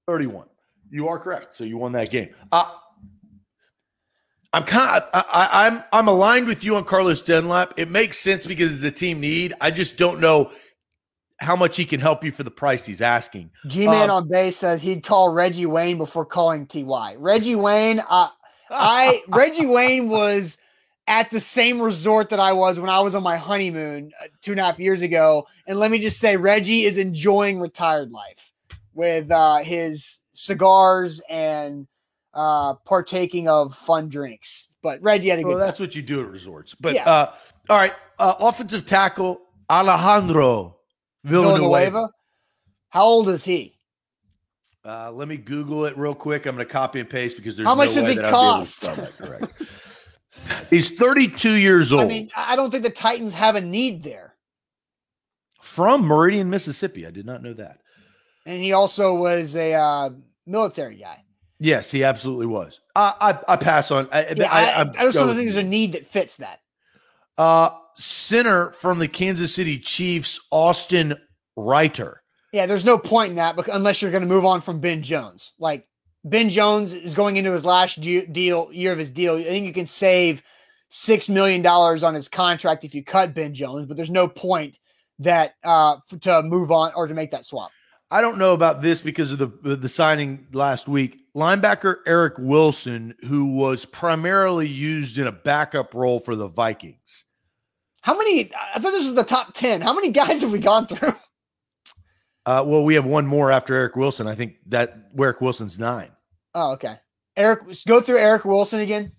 [0.07, 0.47] 31.
[0.89, 1.53] You are correct.
[1.53, 2.29] So you won that game.
[2.51, 2.71] Uh,
[4.53, 7.73] I'm kind of I, I, I'm I'm aligned with you on Carlos Dunlap.
[7.77, 9.53] It makes sense because it's a team need.
[9.59, 10.51] I just don't know
[11.39, 13.49] how much he can help you for the price he's asking.
[13.67, 17.15] G Man Um, on base says he'd call Reggie Wayne before calling TY.
[17.17, 18.29] Reggie Wayne, uh,
[18.69, 20.57] I Reggie Wayne was
[21.07, 24.51] at the same resort that I was when I was on my honeymoon uh, two
[24.51, 25.47] and a half years ago.
[25.67, 28.51] And let me just say, Reggie is enjoying retired life
[28.93, 31.87] with uh, his cigars and
[32.33, 34.69] uh, partaking of fun drinks.
[34.81, 35.67] But Reggie had a well, good time.
[35.67, 36.75] that's what you do at resorts.
[36.75, 37.09] But Yeah.
[37.09, 37.33] uh,
[37.69, 40.77] all right, uh, offensive tackle Alejandro
[41.23, 41.59] Villanueva.
[41.59, 42.09] Villanueva.
[42.89, 43.77] How old is he?
[44.85, 46.45] Uh, let me Google it real quick.
[46.45, 48.33] I'm going to copy and paste because there's How much no does way it that
[48.33, 49.51] I'll be able to cost?
[50.69, 54.35] He's 32 years old I mean, I don't think the Titans have a need there.
[55.61, 57.07] from Meridian, Mississippi.
[57.07, 57.79] I did not know that.
[58.45, 60.09] And he also was a uh,
[60.45, 61.22] military guy.
[61.63, 62.81] Yes, he absolutely was.
[62.93, 63.13] I
[63.47, 64.09] I, I pass on.
[64.11, 66.59] I, Yeah, I, I, I, just don't think there's a need that fits that.
[67.37, 71.15] uh, center from the Kansas City Chiefs, Austin
[71.55, 72.21] Reiter.
[72.51, 75.01] Yeah, there's no point in that because unless you're going to move on from Ben
[75.01, 75.53] Jones.
[75.57, 75.87] Like
[76.25, 79.35] Ben Jones is going into his last de- deal year of his deal.
[79.35, 80.43] I think you can save
[80.89, 84.79] six million dollars on his contract if you cut Ben Jones, but there's no point
[85.19, 87.71] that uh f- to move on or to make that swap.
[88.11, 91.21] I don't know about this because of the the signing last week.
[91.35, 97.25] Linebacker Eric Wilson, who was primarily used in a backup role for the Vikings.
[98.01, 98.51] How many?
[98.53, 99.81] I thought this was the top ten.
[99.81, 101.13] How many guys have we gone through?
[102.45, 104.27] Uh, well, we have one more after Eric Wilson.
[104.27, 106.11] I think that Eric Wilson's nine.
[106.53, 106.97] Oh, okay.
[107.37, 109.13] Eric, go through Eric Wilson again.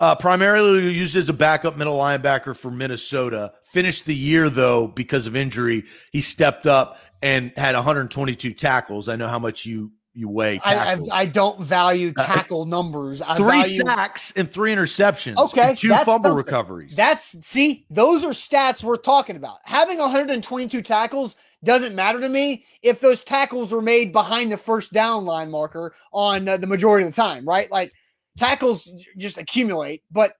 [0.00, 3.52] Uh, primarily used as a backup middle linebacker for Minnesota.
[3.64, 5.84] Finished the year though because of injury.
[6.10, 9.08] He stepped up and had 122 tackles.
[9.08, 10.60] I know how much you you weigh.
[10.60, 13.22] I, I, I don't value uh, tackle uh, numbers.
[13.22, 13.82] I three value...
[13.82, 15.36] sacks and three interceptions.
[15.36, 16.34] Okay, two fumble something.
[16.34, 16.96] recoveries.
[16.96, 19.58] That's see, those are stats we're talking about.
[19.64, 24.92] Having 122 tackles doesn't matter to me if those tackles were made behind the first
[24.92, 27.70] down line marker on uh, the majority of the time, right?
[27.70, 27.92] Like
[28.36, 30.02] tackles just accumulate.
[30.10, 30.36] But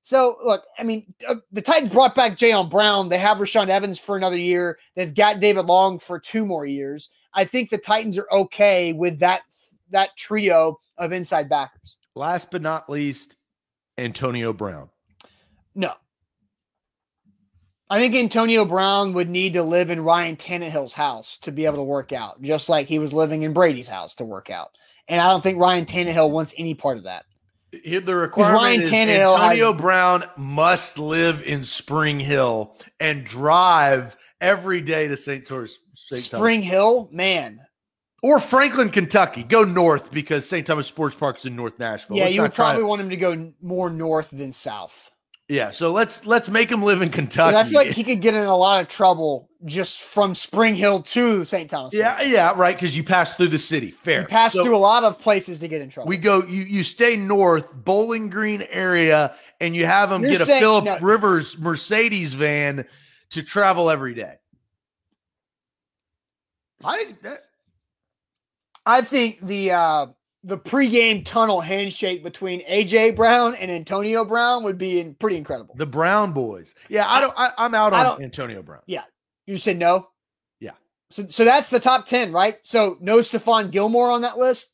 [0.00, 3.08] so look, I mean, uh, the Titans brought back Jayon Brown.
[3.08, 4.78] They have Rashaan Evans for another year.
[4.96, 7.10] They've got David Long for two more years.
[7.34, 9.42] I think the Titans are okay with that
[9.90, 11.96] that trio of inside backers.
[12.14, 13.36] Last but not least,
[13.98, 14.90] Antonio Brown.
[15.74, 15.94] No.
[17.88, 21.76] I think Antonio Brown would need to live in Ryan Tannehill's house to be able
[21.76, 24.70] to work out, just like he was living in Brady's house to work out.
[25.08, 27.26] And I don't think Ryan Tannehill wants any part of that.
[27.84, 33.24] Here, the requirement Ryan is Tannehill Antonio has, Brown must live in Spring Hill and
[33.24, 35.44] drive every day to St.
[35.46, 35.78] Thomas.
[36.16, 36.70] Spring Thomas.
[36.70, 37.60] Hill, man.
[38.22, 39.42] Or Franklin, Kentucky.
[39.42, 40.66] Go north because St.
[40.66, 42.16] Thomas Sports Park is in North Nashville.
[42.16, 42.86] Yeah, let's you would probably to...
[42.86, 45.10] want him to go more north than south.
[45.48, 47.56] Yeah, so let's let's make him live in Kentucky.
[47.56, 51.02] I feel like he could get in a lot of trouble just from Spring Hill
[51.02, 51.68] to St.
[51.68, 51.92] Thomas.
[51.92, 52.74] Yeah, yeah, right.
[52.74, 53.90] Because you pass through the city.
[53.90, 54.22] Fair.
[54.22, 56.08] You pass so through a lot of places to get in trouble.
[56.08, 56.42] We go.
[56.44, 60.64] You you stay north, Bowling Green area, and you have them You're get saying, a
[60.64, 62.86] Philip no, Rivers Mercedes van
[63.30, 64.36] to travel every day.
[66.84, 67.40] I that,
[68.84, 70.06] I think the uh
[70.44, 75.74] the pregame tunnel handshake between AJ Brown and Antonio Brown would be in, pretty incredible.
[75.76, 76.74] The Brown boys.
[76.88, 77.34] Yeah, I don't.
[77.36, 78.80] I, am out on Antonio Brown.
[78.86, 79.04] Yeah,
[79.46, 80.08] you said no.
[80.60, 80.72] Yeah.
[81.10, 82.58] So, so that's the top ten, right?
[82.64, 84.70] So no Stephon Gilmore on that list.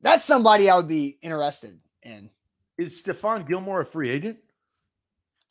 [0.00, 2.30] That's somebody I would be interested in.
[2.76, 4.38] Is Stephon Gilmore a free agent?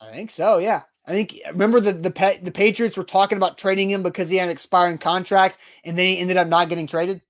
[0.00, 0.58] I think so.
[0.58, 0.82] Yeah.
[1.08, 4.44] I think remember the the the Patriots were talking about trading him because he had
[4.44, 7.22] an expiring contract, and then he ended up not getting traded.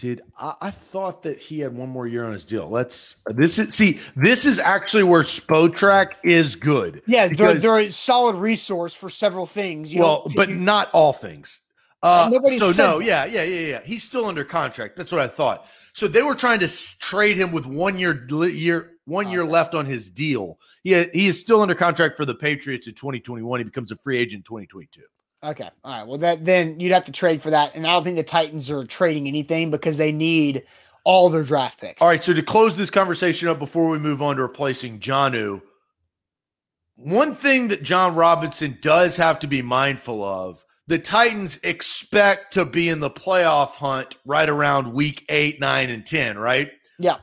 [0.00, 2.68] Did I, I, thought that he had one more year on his deal?
[2.68, 7.00] Let's this is see this is actually where Spotrac is good.
[7.06, 9.94] Yeah, they're, they're a solid resource for several things.
[9.94, 11.60] You well, but you, not all things.
[12.02, 13.06] Uh, nobody so no, that.
[13.06, 13.80] yeah, yeah, yeah, yeah.
[13.84, 14.96] He's still under contract.
[14.96, 15.68] That's what I thought.
[15.92, 19.74] So they were trying to trade him with one year year one year oh, left
[19.74, 20.58] on his deal.
[20.82, 23.60] He, he is still under contract for the Patriots in 2021.
[23.60, 25.02] He becomes a free agent in 2022.
[25.42, 25.70] Okay.
[25.84, 26.06] All right.
[26.06, 27.74] Well, that then you'd have to trade for that.
[27.74, 30.64] And I don't think the Titans are trading anything because they need
[31.04, 32.00] all their draft picks.
[32.00, 32.24] All right.
[32.24, 35.60] So to close this conversation up before we move on to replacing Jonnu,
[36.96, 42.64] one thing that Jon Robinson does have to be mindful of the Titans expect to
[42.64, 46.70] be in the playoff hunt right around week eight, nine, and 10, right?
[46.98, 47.16] Yeah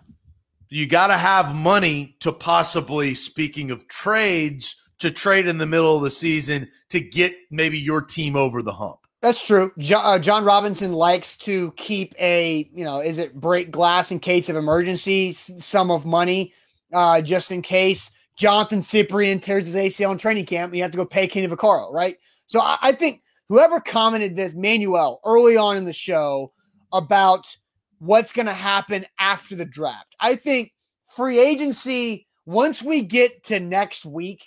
[0.72, 5.98] you got to have money to possibly, speaking of trades, to trade in the middle
[5.98, 9.00] of the season to get maybe your team over the hump.
[9.22, 9.72] That's true.
[9.94, 14.50] Uh, Jon Robinson likes to keep a, you know, is it break glass in case
[14.50, 16.54] of emergency, sum of money,
[16.94, 20.74] uh, just in case Johnathan Cyprien tears his ACL in training camp.
[20.74, 22.16] You have to go pay Kenny Vaccaro, right?
[22.48, 26.54] So I, I think whoever commented this, Manuel, early on in the show
[26.94, 27.58] about
[28.02, 30.16] what's going to happen after the draft.
[30.20, 30.74] I think
[31.16, 34.44] free agency, once we get to next week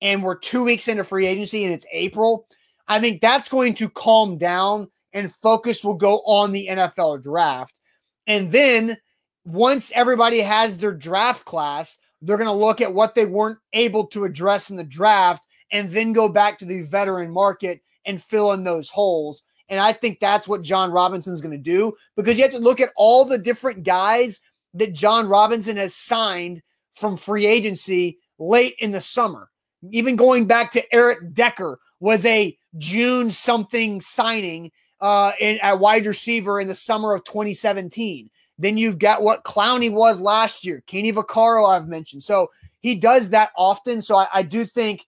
[0.00, 2.48] and we're two weeks into free agency and it's April,
[2.88, 7.78] I think that's going to calm down and focus will go on the NFL draft.
[8.26, 8.96] And then
[9.44, 14.06] once everybody has their draft class, they're going to look at what they weren't able
[14.08, 18.52] to address in the draft and then go back to the veteran market and fill
[18.52, 19.42] in those holes.
[19.68, 22.80] And I think that's what Jon Robinson's going to do because you have to look
[22.80, 24.40] at all the different guys
[24.74, 26.62] that Jon Robinson has signed
[26.94, 29.50] from free agency late in the summer.
[29.90, 36.06] Even going back to Eric Decker was a June something signing uh, in, at wide
[36.06, 38.30] receiver in the summer of 2017.
[38.58, 42.22] Then you've got what Clowney was last year, Kenny Vaccaro, I've mentioned.
[42.22, 44.00] So he does that often.
[44.00, 45.04] So I, I do think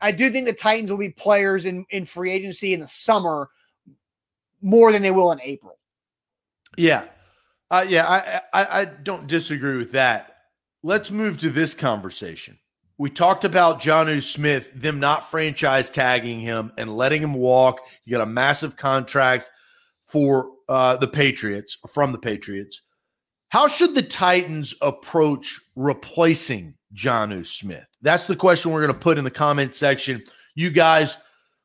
[0.00, 3.48] I do think the Titans will be players in, in free agency in the summer
[4.64, 5.78] more than they will in April.
[6.76, 7.04] Yeah.
[7.70, 10.36] Uh, yeah, I, I, I don't disagree with that.
[10.82, 12.58] Let's move to this conversation.
[12.96, 17.80] We talked about Jonnu Smith, them not franchise tagging him and letting him walk.
[18.04, 19.50] You got a massive contract
[20.06, 22.80] for uh, the Patriots, from the Patriots.
[23.48, 27.86] How should the Titans approach replacing Jonnu Smith?
[28.00, 30.22] That's the question we're going to put in the comment section.
[30.54, 31.18] you guys,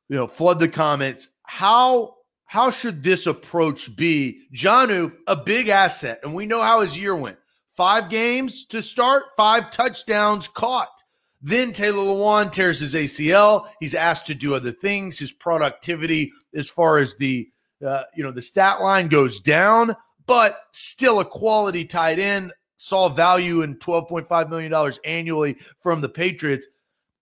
[0.09, 1.29] you know, flood the comments.
[1.43, 2.15] How
[2.49, 4.47] how should this approach be?
[4.55, 7.37] Jonnu, a big asset, and we know how his year went.
[7.77, 11.03] Five games to start, five touchdowns caught.
[11.43, 13.69] Then Taylor Lewan tears his ACL.
[13.79, 15.19] He's asked to do other things.
[15.19, 17.47] His productivity, as far as the
[17.85, 19.95] uh, you know the stat line, goes down,
[20.25, 22.51] but still a quality tight end.
[22.77, 26.65] Saw value in twelve point five million dollars annually from the Patriots.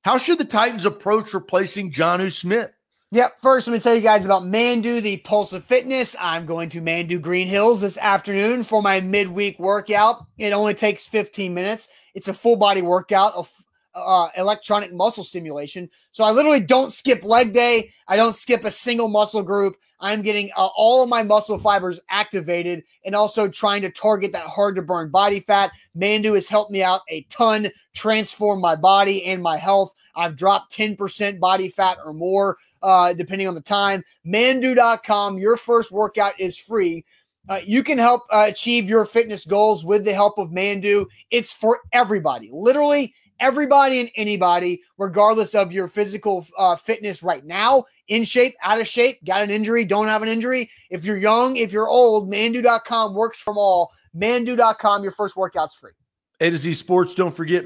[0.03, 2.71] How should the Titans approach replacing Jonnu Smith?
[3.12, 3.39] Yep.
[3.41, 6.14] First, going to tell you guys about Manduu, the Pulse of Fitness.
[6.20, 10.26] I'm going to Manduu Green Hills this afternoon for my midweek workout.
[10.38, 11.88] It only takes 15 minutes.
[12.16, 13.49] It's a full body workout of
[13.95, 15.89] uh, electronic muscle stimulation.
[16.12, 17.91] So I literally don't skip leg day.
[18.10, 19.78] I don't skip a single muscle group.
[20.01, 24.47] I'm getting uh, all of my muscle fibers activated and also trying to target that
[24.47, 25.72] hard to burn body fat.
[25.97, 29.95] Manduu has helped me out a ton, transform my body and my health.
[30.14, 34.03] I've dropped 10% body fat or more uh, depending on the time.
[34.25, 37.05] Manduu.com, your first workout is free.
[37.49, 41.05] Uh, you can help uh, achieve your fitness goals with the help of Manduu.
[41.32, 47.86] It's for everybody, literally everybody and anybody, regardless of your physical uh, fitness right now,
[48.07, 50.69] in shape, out of shape, got an injury, don't have an injury.
[50.89, 53.91] If you're young, if you're old, Manduu.com works from all.
[54.15, 55.91] Manduu.com, your first workout's free.
[56.39, 57.65] A to Z Sports, don't forget,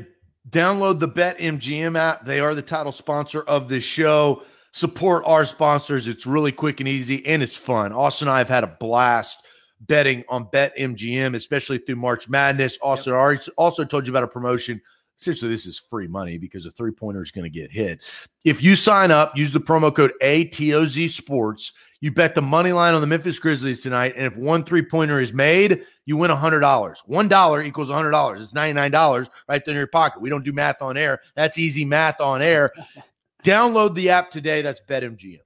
[0.49, 2.25] download the BetMGM app.
[2.25, 6.07] They are the title sponsor of this show support our sponsors.
[6.07, 7.93] It's really quick and easy and it's fun.
[7.93, 9.43] Austin and I have had a blast
[9.81, 12.77] betting on BetMGM, especially through March Madness.
[12.81, 13.43] Austin yep.
[13.57, 14.81] also told you about a promotion.
[15.19, 18.01] Essentially, this is free money because a three pointer is going to get hit.
[18.43, 21.73] If you sign up, use the promo code ATOZ Sports.
[21.99, 24.13] You bet the money line on the Memphis Grizzlies tonight.
[24.17, 26.59] And if one three pointer is made, you win $100.
[26.61, 28.41] $1 equals $100.
[28.41, 30.21] It's $99 right there in your pocket.
[30.21, 31.21] We don't do math on air.
[31.35, 32.71] That's easy math on air.
[33.43, 34.61] Download the app today.
[34.61, 35.39] That's BetMGM.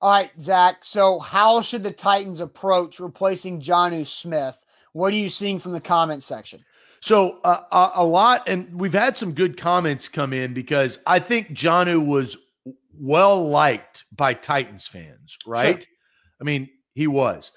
[0.00, 0.84] All right, Zach.
[0.84, 4.60] So, how should the Titans approach replacing Jonnu Smith?
[4.92, 6.64] What are you seeing from the comment section?
[7.00, 11.18] So, uh, a, a lot, and we've had some good comments come in because I
[11.18, 12.36] think Jonnu was
[12.92, 15.82] well liked by Titans fans, right?
[15.82, 15.92] Sure.
[16.40, 17.52] I mean, he was.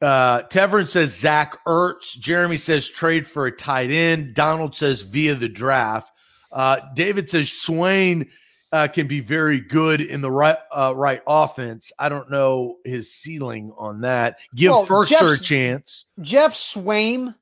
[0.00, 2.18] Uh, says Zach Ertz.
[2.18, 4.34] Jeremy says trade for a tight end.
[4.34, 6.10] Donald says via the draft.
[6.52, 8.28] Uh, David says Swaim
[8.74, 11.92] uh, can be very good in the right uh, right offense.
[11.96, 14.40] I don't know his ceiling on that.
[14.56, 16.06] Give well, Firkser a chance.
[16.20, 17.36] Jeff Swaim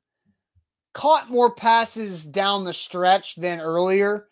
[0.93, 4.27] caught more passes down the stretch than earlier,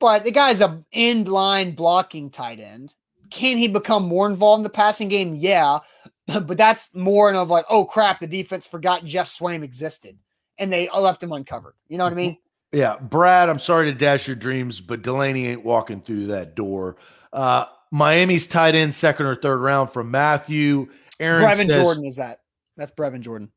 [0.00, 2.96] but the guy's a end line blocking tight end.
[3.30, 5.36] Can he become more involved in the passing game?
[5.36, 5.78] Yeah,
[6.26, 10.18] but that's more of like, oh crap, the defense forgot Jeff Swaim existed
[10.58, 11.74] and they left him uncovered.
[11.86, 12.38] You know what I mean?
[12.74, 16.96] Yeah, Brad, I'm sorry to dash your dreams, but Delanie ain't walking through that door.
[17.32, 20.88] Uh, Miami's tight end, second or third round from Matthew.
[21.20, 22.40] Aaron Brevin says, Jordan is that?
[22.76, 23.52] That's Brevin Jordan.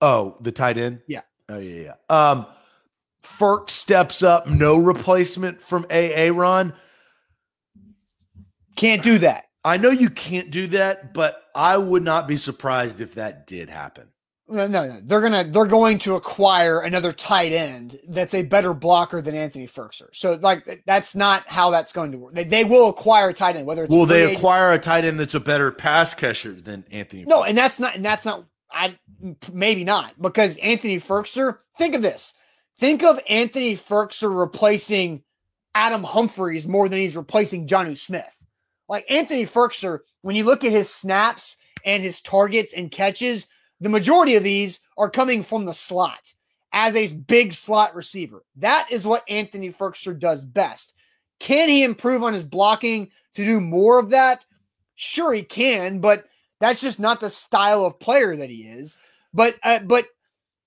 [0.00, 1.02] Oh, the tight end.
[1.06, 1.20] Yeah.
[1.48, 2.30] Oh yeah, yeah.
[2.30, 2.46] Um,
[3.22, 6.72] Ferk steps up, no replacement from AA Ron.
[8.76, 9.44] Can't do that.
[9.64, 13.68] I know you can't do that, but I would not be surprised if that did
[13.68, 14.08] happen.
[14.52, 18.74] No, no, no, they're gonna they're going to acquire another tight end that's a better
[18.74, 20.08] blocker than Anthony Firkser.
[20.12, 22.32] So like that's not how that's going to work.
[22.34, 24.38] They, they will acquire a tight end, whether it's will they agent.
[24.38, 27.24] acquire a tight end that's a better pass catcher than Anthony?
[27.26, 28.98] No, and that's not and that's not I
[29.52, 31.58] maybe not because Anthony Firkser.
[31.78, 32.34] Think of this.
[32.76, 35.22] Think of Anthony Firkser replacing
[35.76, 38.44] Adam Humphries more than he's replacing Jonnu Smith.
[38.88, 43.46] Like Anthony Firkser, when you look at his snaps and his targets and catches
[43.80, 46.32] the majority of these are coming from the slot
[46.72, 48.44] as a big slot receiver.
[48.56, 50.94] That is what Anthony Firkser does best.
[51.38, 54.44] Can he improve on his blocking to do more of that?
[54.94, 56.26] Sure, he can, but
[56.60, 58.98] that's just not the style of player that he is.
[59.32, 60.06] But uh, but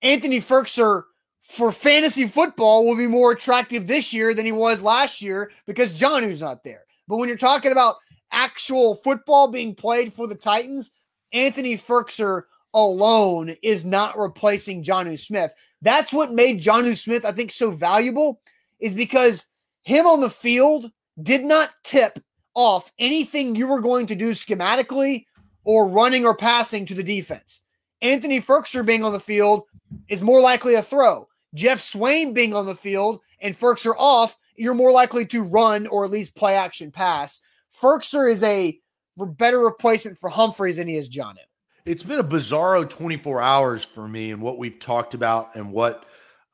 [0.01, 1.03] Anthony Firkser
[1.43, 5.99] for fantasy football will be more attractive this year than he was last year because
[5.99, 6.85] Jonnu's not there.
[7.07, 7.95] But when you're talking about
[8.31, 10.91] actual football being played for the Titans,
[11.31, 12.43] Anthony Firkser
[12.73, 15.53] alone is not replacing Jonnu Smith.
[15.81, 18.41] That's what made Jonnu Smith, I think, so valuable,
[18.79, 19.47] is because
[19.83, 22.19] him on the field did not tip
[22.55, 25.25] off anything you were going to do schematically
[25.63, 27.61] or running or passing to the defense.
[28.01, 29.63] Anthony Firkser being on the field
[30.09, 31.27] is more likely a throw.
[31.53, 36.03] Jeff Swaim being on the field and Firkser off, you're more likely to run or
[36.05, 37.41] at least play action pass.
[37.79, 38.79] Firkser is a
[39.17, 41.37] better replacement for Humphries than he is Jonnu
[41.85, 46.05] it's been a bizarro 24 hours for me and what we've talked about and what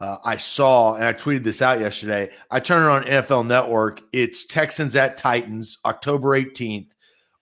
[0.02, 2.32] uh, I saw, and I tweeted this out yesterday.
[2.50, 4.02] I turned it on NFL Network.
[4.14, 6.88] It's Texans at Titans, October 18th,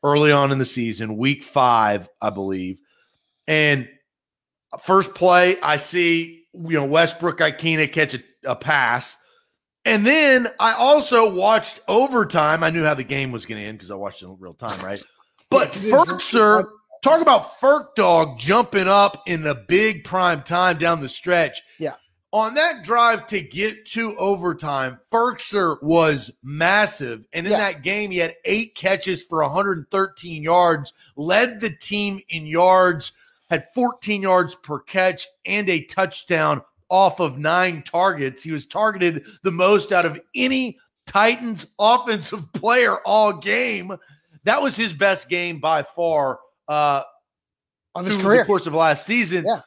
[0.04, 2.80] early on in the season, week five, I believe.
[3.48, 3.88] And
[4.84, 9.18] first play, I see, you know, Westbrook Ikhine catch a, a pass.
[9.86, 12.64] And then I also watched overtime.
[12.64, 14.56] I knew how the game was going to end because I watched it in real
[14.56, 15.02] time, right?
[15.50, 16.68] But Firkser,
[17.08, 21.62] talk about Ferk Dog jumping up in the big prime time down the stretch.
[21.80, 21.94] Yeah
[22.32, 27.26] on that drive to get to overtime, Firkser was massive.
[27.34, 27.60] And in yeah.
[27.60, 33.14] that game, he had eight catches for 113 yards, led the team in yards,
[33.50, 38.44] had 14 yards per catch, and a touchdown off of nine targets.
[38.44, 43.96] He was targeted the most out of any Titans offensive player all game.
[44.44, 46.40] That was his best game by far.
[46.68, 47.04] Uh,
[47.96, 49.44] on his career, the course of last season.
[49.48, 49.62] Yeah.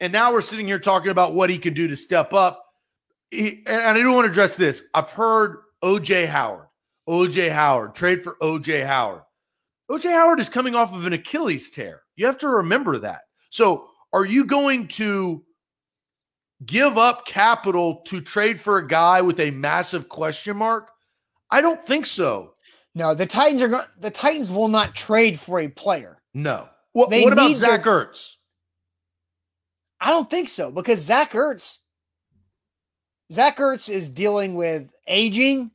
[0.00, 2.62] And now we're sitting here talking about what he can do to step up.
[3.30, 4.82] He, and I do want to address this.
[4.92, 6.66] I've heard OJ Howard,
[7.08, 9.22] OJ Howard, trade for OJ Howard.
[9.90, 12.02] OJ Howard is coming off of an Achilles tear.
[12.16, 13.22] You have to remember that.
[13.50, 15.44] So, are you going to
[16.64, 20.90] give up capital to trade for a guy with a massive question mark?
[21.50, 22.54] I don't think so.
[22.94, 23.86] No, the Titans are going.
[24.00, 26.15] The Titans will not trade for a player.
[26.36, 26.68] No.
[26.92, 28.34] What, what about Zach their, Ertz?
[29.98, 31.78] I don't think so because Zach Ertz,
[33.32, 35.70] Zach Ertz is dealing with aging.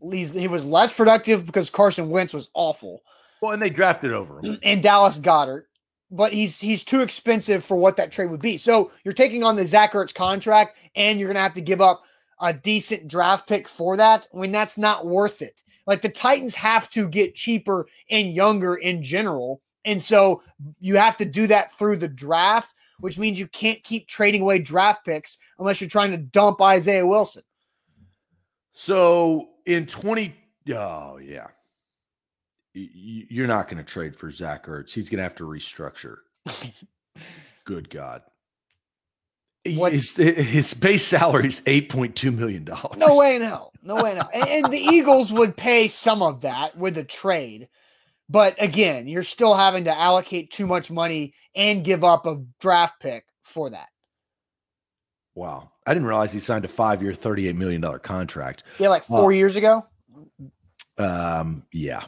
[0.00, 3.02] He's, he was less productive because Carson Wentz was awful.
[3.42, 4.58] Well, and they drafted over him.
[4.62, 5.64] And Dallas Goedert,
[6.12, 8.56] But he's he's too expensive for what that trade would be.
[8.56, 12.04] So you're taking on the Zach Ertz contract, and you're gonna have to give up
[12.40, 14.28] a decent draft pick for that.
[14.30, 15.64] when that's not worth it.
[15.88, 19.60] Like the Titans have to get cheaper and younger in general.
[19.88, 20.42] And so
[20.80, 24.58] you have to do that through the draft which means you can't keep trading away
[24.58, 27.42] draft picks unless you're trying to dump Isaiah Wilson.
[28.72, 30.34] So in 20,
[30.74, 31.46] oh, yeah.
[32.74, 34.92] You're not going to trade for Zach Ertz.
[34.92, 36.18] He's going to have to restructure.
[37.64, 38.22] Good God.
[39.64, 42.66] His, his base salary is $8.2 million.
[42.96, 43.70] No way no.
[43.82, 44.28] No way no.
[44.32, 47.68] and, and the Eagles would pay some of that with a trade.
[48.28, 53.00] But again, you're still having to allocate too much money and give up a draft
[53.00, 53.88] pick for that.
[55.34, 55.70] Wow.
[55.86, 58.64] I didn't realize he signed a five year, $38 million contract.
[58.78, 59.86] Yeah, like four uh, years ago.
[60.98, 62.04] Um, yeah.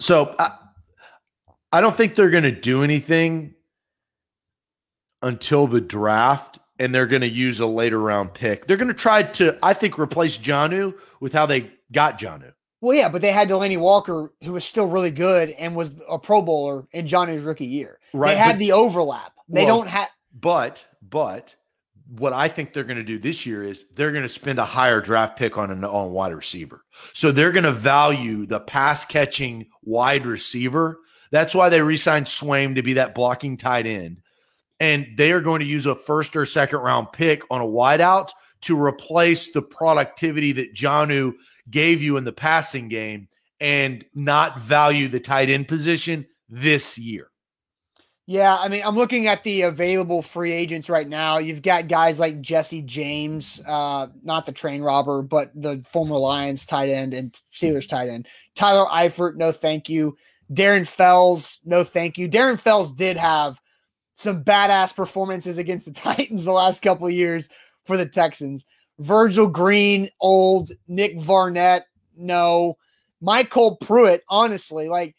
[0.00, 0.56] So I,
[1.72, 3.54] I don't think they're going to do anything
[5.22, 8.66] until the draft and they're going to use a later round pick.
[8.66, 12.52] They're going to try to, I think, replace Jonnu with how they got Jonnu.
[12.82, 16.18] Well, yeah, but they had Delanie Walker, who was still really good and was a
[16.18, 18.00] Pro Bowler in Jonnu's rookie year.
[18.12, 18.32] Right.
[18.32, 19.32] They had but, the overlap.
[19.48, 20.08] They well, don't have.
[20.38, 21.54] But, but
[22.08, 24.64] what I think they're going to do this year is they're going to spend a
[24.64, 26.82] higher draft pick on an on wide receiver.
[27.12, 30.98] So they're going to value the pass catching wide receiver.
[31.30, 34.22] That's why they re-signed Swaim to be that blocking tight end.
[34.80, 38.30] And they are going to use a first or second round pick on a wideout
[38.62, 41.34] to replace the productivity that Jonnu–
[41.70, 43.28] gave you in the passing game
[43.60, 47.28] and not value the tight end position this year.
[48.26, 51.38] Yeah, I mean, I'm looking at the available free agents right now.
[51.38, 56.64] You've got guys like Jesse James, uh, not the train robber, but the former Lions
[56.64, 58.28] tight end and Steelers tight end.
[58.54, 60.16] Tyler Eifert, no thank you.
[60.52, 62.28] Darren Fells, no thank you.
[62.28, 63.60] Darren Fells did have
[64.14, 67.48] some badass performances against the Titans the last couple years
[67.84, 68.64] for the Texans.
[68.98, 70.70] Virgil Green, old.
[70.88, 71.82] Nick Vannett,
[72.16, 72.76] no.
[73.22, 75.14] MyCole Pruitt, honestly, like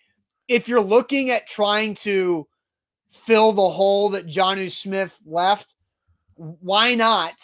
[0.48, 2.48] if you're looking at trying to
[3.12, 5.76] fill the hole that Jonnu Smith left,
[6.36, 7.36] why not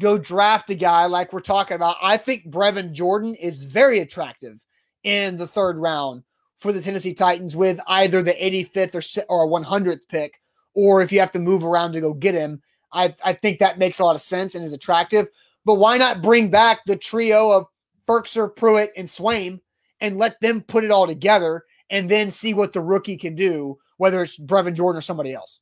[0.00, 1.96] go draft a guy like we're talking about?
[2.02, 4.62] I think Brevin Jordan is very attractive
[5.04, 6.24] in the third round
[6.58, 10.40] for the Tennessee Titans with either the 85th or, or 100th pick,
[10.74, 12.62] or if you have to move around to go get him.
[12.92, 15.26] I, I think that makes a lot of sense and is attractive.
[15.64, 17.66] But why not bring back the trio of
[18.06, 19.60] Firkser, Pruitt, and Swaim
[20.00, 23.78] and let them put it all together and then see what the rookie can do,
[23.98, 25.60] whether it's Brevin Jordan or somebody else?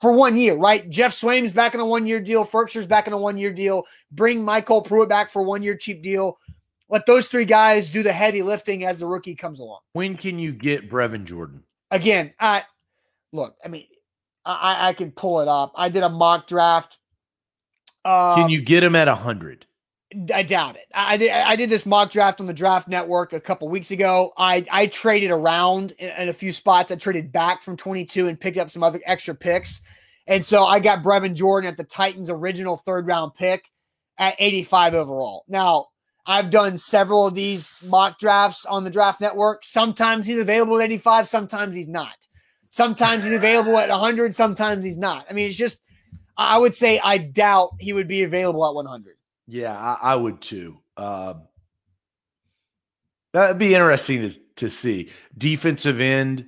[0.00, 0.88] For one year, right?
[0.88, 2.44] Jeff Swaim's back in a one year deal.
[2.44, 3.84] Firkser's back in a one year deal.
[4.10, 6.38] Bring MyCole Pruitt back for one year cheap deal.
[6.88, 9.80] Let those three guys do the heavy lifting as the rookie comes along.
[9.92, 11.62] When can you get Brevin Jordan?
[11.90, 12.64] Again, I
[13.32, 13.86] look, I mean,
[14.44, 15.72] I, I can pull it up.
[15.76, 16.98] I did a mock draft
[18.04, 19.66] um, Can you get him at 100?
[20.34, 20.86] I doubt it.
[20.92, 21.30] I did.
[21.30, 24.32] I did this mock draft on the Draft Network a couple weeks ago.
[24.36, 26.90] I I traded around in, in, a few spots.
[26.90, 29.82] I traded back from 22 and picked up some other extra picks.
[30.26, 33.64] And so I got Brevin Jordan at the Titans' original third round pick
[34.18, 35.44] at 85 overall.
[35.48, 35.86] Now,
[36.26, 39.64] I've done several of these mock drafts on the Draft Network.
[39.64, 42.28] Sometimes he's available at 85, sometimes he's not.
[42.68, 45.26] Sometimes he's available at 100, sometimes he's not.
[45.28, 45.82] I mean, it's just,
[46.40, 49.16] I would say I doubt he would be available at 100.
[49.46, 50.78] Yeah, I, I would too.
[50.96, 51.42] Um,
[53.34, 55.10] that'd be interesting to, to see.
[55.36, 56.46] Defensive end,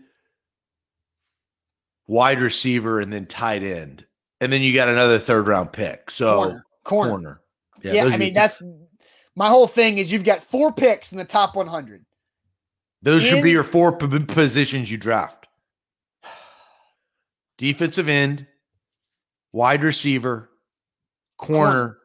[2.06, 4.06] wide receiver, and then tight end.
[4.40, 6.10] And then you got another third round pick.
[6.10, 6.64] So Corner.
[6.84, 7.10] Corner.
[7.10, 7.40] corner.
[7.82, 8.62] Yeah, those I mean, that's
[9.36, 12.06] my whole thing is you've got four picks in the top 100.
[13.02, 15.48] those should be your four p- positions you draft.
[17.58, 18.46] Defensive end,
[19.52, 20.50] wide receiver,
[21.38, 21.98] corner, Corner.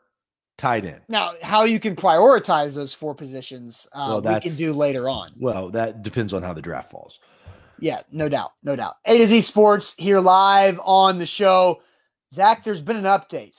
[0.57, 1.01] tight end.
[1.07, 5.31] Now, how you can prioritize those four positions, uh, Well, we can do later on.
[5.37, 7.19] Well, that depends on how the draft falls.
[7.79, 8.95] Yeah, no doubt, no doubt.
[9.05, 11.81] A to Z Sports here live on the show.
[12.33, 13.57] Zach, there's been an update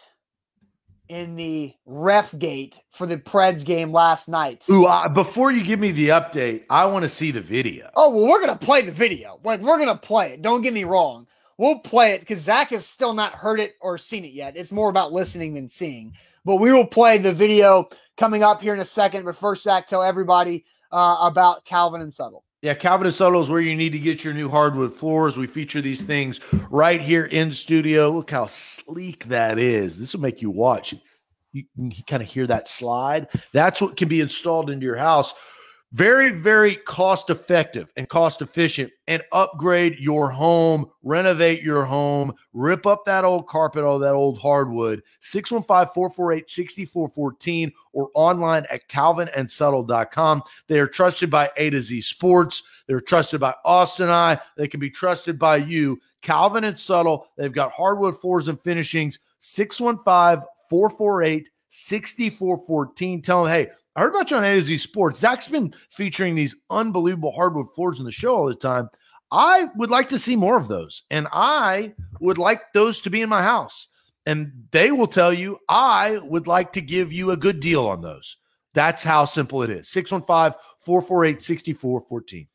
[1.09, 4.66] in the ref gate for the Preds game last night.
[4.68, 7.89] Ooh, uh, before you give me the update, I want to see the video.
[7.95, 9.39] Oh well, we're gonna play the video.
[9.45, 10.43] Like we're gonna play it.
[10.43, 11.28] Don't get me wrong.
[11.59, 14.57] We'll play it because Zach has still not heard it or seen it yet.
[14.57, 16.15] It's more about listening than seeing.
[16.45, 19.25] But we will play the video coming up here in a second.
[19.25, 22.45] But first, Zach, tell everybody uh, about Calvin and Subtle.
[22.63, 25.37] Yeah, Calvin and Subtle is where you need to get your new hardwood floors.
[25.37, 26.41] We feature these things
[26.71, 28.11] right here in studio.
[28.11, 29.99] Look how sleek that is.
[29.99, 30.95] This will make you watch.
[31.53, 33.29] You can kind of hear that slide.
[33.53, 35.35] That's what can be installed into your house.
[35.93, 42.86] Very, very cost effective and cost efficient, and upgrade your home, renovate your home, rip
[42.86, 45.03] up that old carpet, all that old hardwood.
[45.20, 50.43] 615 448 6414 or online at calvinandsubtle.com.
[50.66, 52.64] They are trusted by A to Z Sports.
[52.86, 54.39] They're trusted by Austin I.
[54.59, 55.99] They can be trusted by you.
[56.20, 57.28] Calvin and Subtle.
[57.39, 59.20] They've got hardwood floors and finishings.
[59.39, 63.23] 615 448 6414.
[63.23, 65.21] Tell them, hey, I heard about you on A to Z Sports.
[65.21, 68.89] Zach's been featuring these unbelievable hardwood floors in the show all the time.
[69.31, 73.21] I would like to see more of those, and I would like those to be
[73.21, 73.89] in my house.
[74.25, 78.01] And they will tell you, I would like to give you a good deal on
[78.01, 78.37] those.
[78.75, 79.89] That's how simple it is.
[79.89, 82.47] 615 448 6414.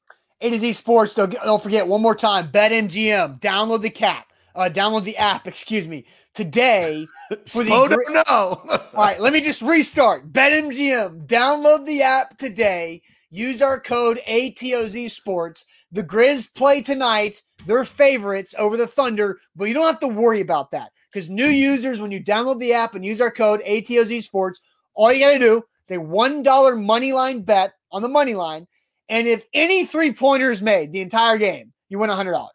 [0.42, 1.14] A to Z Sports.
[1.14, 2.52] Don't, don't forget one more time.
[2.52, 3.40] BetMGM.
[3.40, 4.28] Download the cap.
[4.56, 5.48] Uh, download the app.
[5.48, 6.06] Excuse me.
[6.34, 7.08] Today.
[7.48, 9.20] For the gr- All right.
[9.20, 10.32] Let me just restart.
[10.32, 11.28] BetMGM.
[11.28, 13.02] Download the app today.
[13.30, 15.66] Use our code ATOZ Sports.
[15.92, 17.42] The Grizz play tonight.
[17.66, 21.46] They're favorites over the Thunder, but you don't have to worry about that because new
[21.48, 24.62] users, when you download the app and use our code ATOZ Sports,
[24.96, 28.68] all you got to do is a $1 money line bet on the money line.
[29.10, 32.48] And if any three pointers made the entire game, you win $100.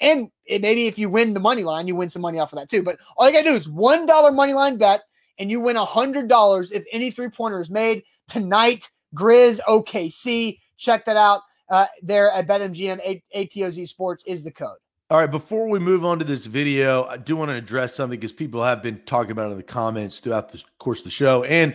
[0.00, 2.70] And maybe if you win the money line, you win some money off of that
[2.70, 2.82] too.
[2.82, 5.02] But all you got to do is $1 money line bet
[5.38, 8.90] and you win $100 if any three pointer is made tonight.
[9.14, 10.58] Grizz OKC.
[10.76, 13.22] Check that out uh, there at BetMGM.
[13.34, 14.76] ATOZ Sports is the code.
[15.10, 18.20] All right, before we move on to this video, I do want to address something
[18.20, 21.44] because people have been talking about in the comments throughout the course of the show.
[21.44, 21.74] And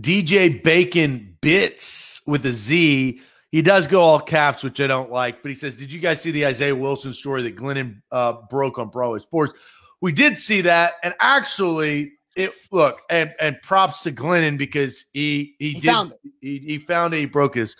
[0.00, 5.42] DJ Bacon Bits with a Z, he does go all caps, which I don't like,
[5.42, 8.78] but he says, Did you guys see the Isaiah Wilson story that Glennon uh, broke
[8.78, 9.54] on Broadway Sports?
[10.00, 10.94] We did see that.
[11.02, 16.12] And actually, it look, and and props to Glennon because he he, He did found
[16.12, 16.18] it.
[16.40, 17.76] He, he found it, he broke his.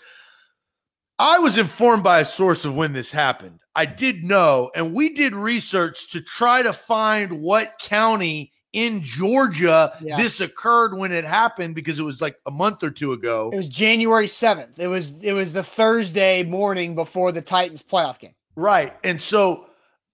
[1.17, 3.59] I was informed by a source of when this happened.
[3.75, 9.97] I did know, and we did research to try to find what county in Georgia
[10.01, 10.17] Yeah.
[10.17, 13.49] this occurred when it happened because it was like a month or two ago.
[13.51, 14.79] It was January 7th.
[14.79, 18.33] It was it was the Thursday morning before the Titans playoff game.
[18.55, 18.95] Right.
[19.03, 19.65] And so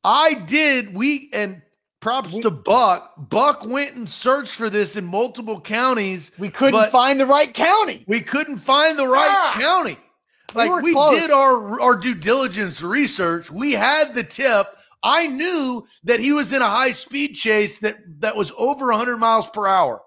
[0.04, 1.62] I did, we, and
[2.00, 6.32] props We- to Buck, Buck went and searched for this in multiple counties.
[6.38, 8.04] We couldn't find the right county.
[8.08, 9.58] We couldn't find the right Ah!
[9.60, 9.98] county.
[10.56, 13.52] Like were we, did our our due diligence research.
[13.52, 14.68] We had the tip.
[15.08, 19.18] I knew that he was in a high speed chase that that was over 100
[19.18, 20.02] miles per hour.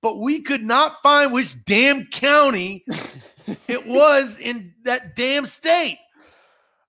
[0.00, 2.84] But we could not find which damn county
[3.68, 5.98] it was in that damn state.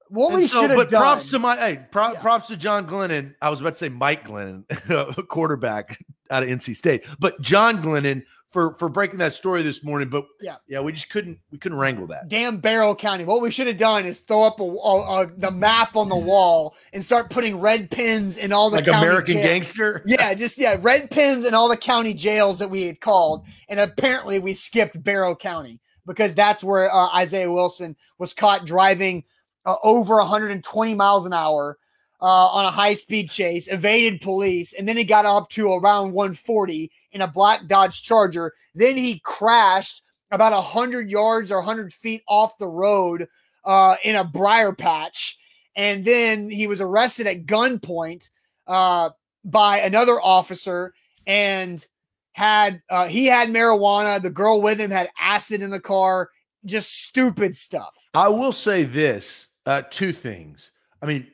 [0.10, 1.02] What And we so- should have but done.
[1.02, 2.22] props to my hey, pro- Yeah.
[2.22, 3.36] props to John Glennon.
[3.42, 4.64] I was about to say Mike Glennon,
[5.18, 6.00] a quarterback
[6.32, 8.24] out of NC State, but John Glennon
[8.58, 10.10] for for breaking that story this morning.
[10.10, 10.56] But Yeah.
[10.68, 12.28] yeah, we just couldn't we couldn't wrangle that.
[12.28, 13.24] damn Barrow County.
[13.24, 16.16] What we should have done is throw up a, a- a- the map on the
[16.18, 19.46] wall and start putting red pins in all the Like American jails.
[19.46, 20.02] Gangster.
[20.08, 23.80] Yeah, just yeah, red pins in all the county jails that we had called, and
[23.80, 29.24] apparently we skipped Barrow County because that's where uh, Isaiah Wilson was caught driving
[29.68, 31.78] uh, over 120 miles an hour
[32.22, 36.14] uh, on a high speed chase, evaded police, and then he got up to around
[36.14, 38.54] 140 in a black Dodge Charger.
[38.74, 43.28] Then he crashed about 100 yards or 100 feet off the road
[43.66, 45.38] uh, in a briar patch.
[45.76, 48.30] And then he was arrested at gunpoint
[48.66, 49.12] uh,
[49.46, 50.94] by another officer
[51.28, 51.86] and
[52.32, 54.22] had uh, he had marijuana.
[54.22, 56.30] The girl with him had acid in the car.
[56.66, 57.96] Just stupid stuff.
[58.14, 60.72] I will say this: uh, two things.
[61.02, 61.28] I mean,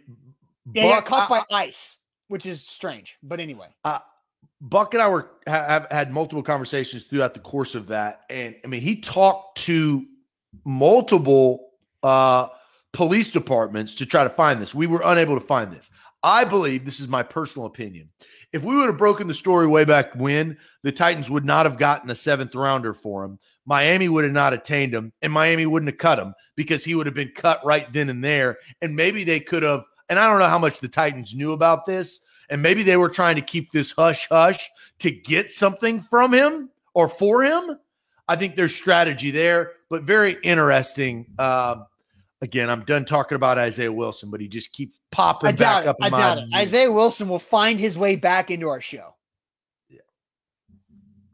[0.74, 1.98] yeah, Buck, caught I, by ice,
[2.28, 3.18] which is strange.
[3.24, 4.00] But anyway, uh,
[4.62, 8.68] Buck and I were have had multiple conversations throughout the course of that, and I
[8.68, 10.06] mean, he talked to
[10.66, 11.72] multiple
[12.04, 12.48] uh,
[12.92, 14.74] police departments to try to find this.
[14.74, 15.90] We were unable to find this.
[16.24, 18.10] I believe this is my personal opinion.
[18.54, 21.78] If we would have broken the story way back when, the Titans would not have
[21.78, 23.40] gotten a seventh rounder for him.
[23.66, 27.06] Miami would have not attained him, and Miami wouldn't have cut him because he would
[27.08, 28.58] have been cut right then and there.
[28.82, 31.86] And maybe they could have, and I don't know how much the Titans knew about
[31.86, 36.34] this, and maybe they were trying to keep this hush hush to get something from
[36.34, 37.80] him or for him.
[38.28, 41.28] I think there's strategy there, but very interesting.
[41.38, 41.84] Uh,
[42.42, 45.88] again, I'm done talking about Isaiah Wilson, but he just keeps popping back it.
[45.88, 45.98] up.
[46.02, 46.46] I doubt it.
[46.54, 49.16] Isaiah Wilson will find his way back into our show.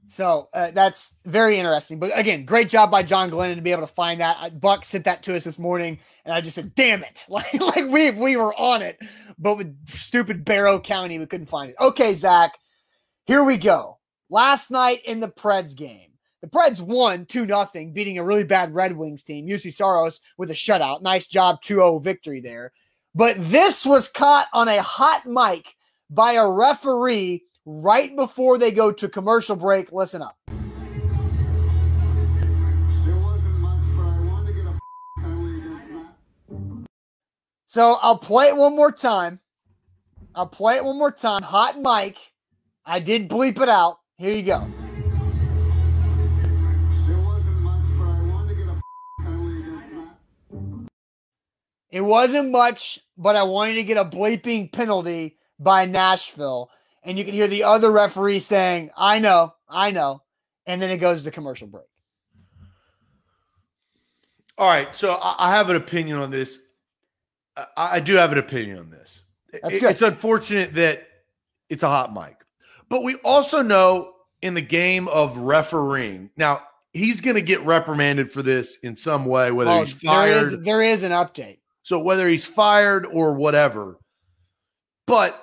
[0.09, 1.99] So uh, that's very interesting.
[1.99, 4.59] But again, great job by John Glennon to be able to find that.
[4.59, 7.89] Buck sent that to us this morning, and I just said, "Damn it!" Like, like
[7.89, 8.97] we we were on it,
[9.37, 11.75] but with stupid Barrow County, we couldn't find it.
[11.79, 12.53] Okay, Zach,
[13.25, 13.99] here we go.
[14.31, 16.07] Last night in the Preds game.
[16.41, 20.49] The Preds won 2 0, beating a really bad Red Wings team, Juuse Saros with
[20.51, 21.01] a shutout.
[21.01, 22.71] Nice job, 2 0 victory there.
[23.13, 25.75] But this was caught on a hot mic
[26.09, 29.91] by a referee right before they go to commercial break.
[29.91, 30.37] Listen up.
[37.67, 39.39] So I'll play it one more time.
[40.33, 41.43] I'll play it one more time.
[41.43, 42.17] Hot mic.
[42.83, 43.99] I did bleep it out.
[44.17, 44.65] Here you go.
[51.91, 56.71] It wasn't much, but I wanted to get a bleeping penalty by Nashville.
[57.03, 60.21] And you can hear the other referee saying, I know, I know.
[60.65, 61.85] And then it goes to commercial break.
[64.57, 64.93] All right.
[64.95, 66.59] So I have an opinion on this.
[67.75, 69.23] I do have an opinion on this.
[69.51, 69.91] That's good.
[69.91, 71.07] It's unfortunate that
[71.69, 72.43] it's a hot mic.
[72.89, 78.31] But we also know in the game of refereeing, now he's going to get reprimanded
[78.31, 80.29] for this in some way, whether oh, he's fired.
[80.29, 81.59] There is, there is an update.
[81.83, 83.97] So whether he's fired or whatever,
[85.07, 85.41] but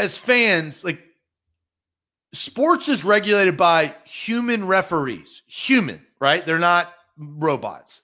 [0.00, 0.98] as fans, like
[2.32, 6.44] sports is regulated by human referees, human, right?
[6.44, 8.02] They're not robots.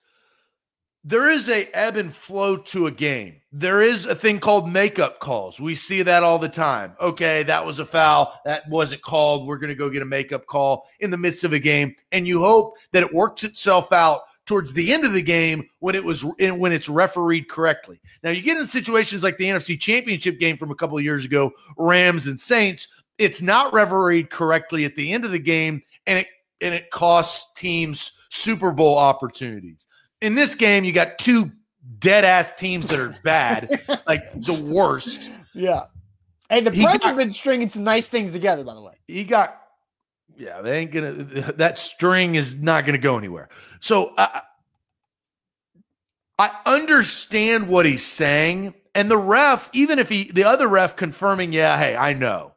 [1.05, 3.41] There is a ebb and flow to a game.
[3.53, 5.61] There is a thing called makeup calls.
[5.61, 6.97] We see that all the time.
[7.01, 8.39] Okay, that was a foul.
[8.45, 9.47] That wasn't called.
[9.47, 11.95] We're going to go get a makeup call in the midst of a game.
[12.11, 15.95] And you hope that it works itself out towards the end of the game when
[15.95, 18.01] it was when it's refereed correctly.
[18.23, 21.25] Now you get in situations like the NFC Championship game from a couple of years
[21.25, 22.89] ago, Rams and Saints.
[23.19, 26.29] It's not refereed correctly at the end of the game, and it
[26.61, 29.89] and it costs teams Super Bowl opportunities.
[30.23, 31.51] In this game, you got two
[31.99, 35.31] dead ass teams that are bad, like the worst.
[35.55, 35.85] Yeah.
[36.49, 38.95] Hey, the Preds have been stringing some nice things together, by the way.
[39.09, 39.61] He got
[40.37, 41.53] yeah, they ain't gonna.
[41.57, 43.49] That string is not gonna go anywhere.
[43.81, 44.43] So I,
[46.39, 51.53] I understand what he's saying, and the ref, even if he, the other ref, confirming,
[51.53, 52.53] yeah, hey, I know.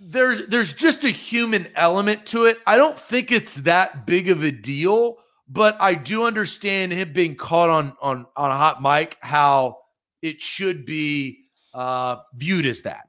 [0.00, 2.58] There's there's just a human element to it.
[2.66, 5.16] I don't think it's that big of a deal,
[5.48, 9.78] but I do understand him being caught on on on a hot mic how
[10.22, 13.07] it should be uh, viewed as that.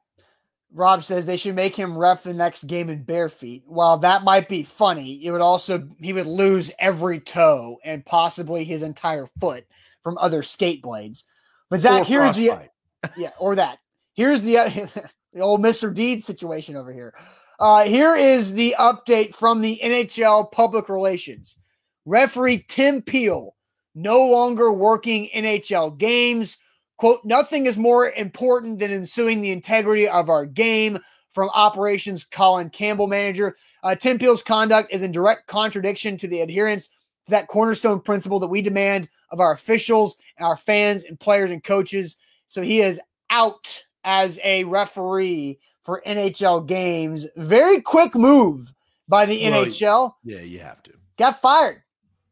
[0.72, 3.64] Rob says they should make him ref the next game in bare feet.
[3.66, 8.64] While that might be funny, it would also he would lose every toe and possibly
[8.64, 9.66] his entire foot
[10.04, 11.26] from other skate blades.
[11.70, 12.70] But Zach, here's the
[13.18, 13.80] yeah, or that.
[14.14, 14.54] Here's the
[15.34, 15.94] the old Mr.
[15.94, 17.14] Deed situation over here.
[17.60, 21.58] Uh, here is the update from the NHL public relations.
[22.06, 23.56] Referee Tim Peel
[23.96, 26.58] no longer working NHL games
[27.00, 31.00] Quote, nothing is more important than ensuing the integrity of our game
[31.32, 33.56] from operations Colin Campbell manager.
[33.82, 38.38] Uh, Tim Peel's conduct is in direct contradiction to the adherence to that cornerstone principle
[38.42, 42.18] that we demand of our officials, our fans, and players and coaches.
[42.50, 47.26] So he is out as a referee for NHL games.
[47.38, 48.74] Very quick move
[49.08, 50.14] by the well, NHL.
[50.26, 50.92] Yeah, you have to.
[51.18, 51.82] Got fired.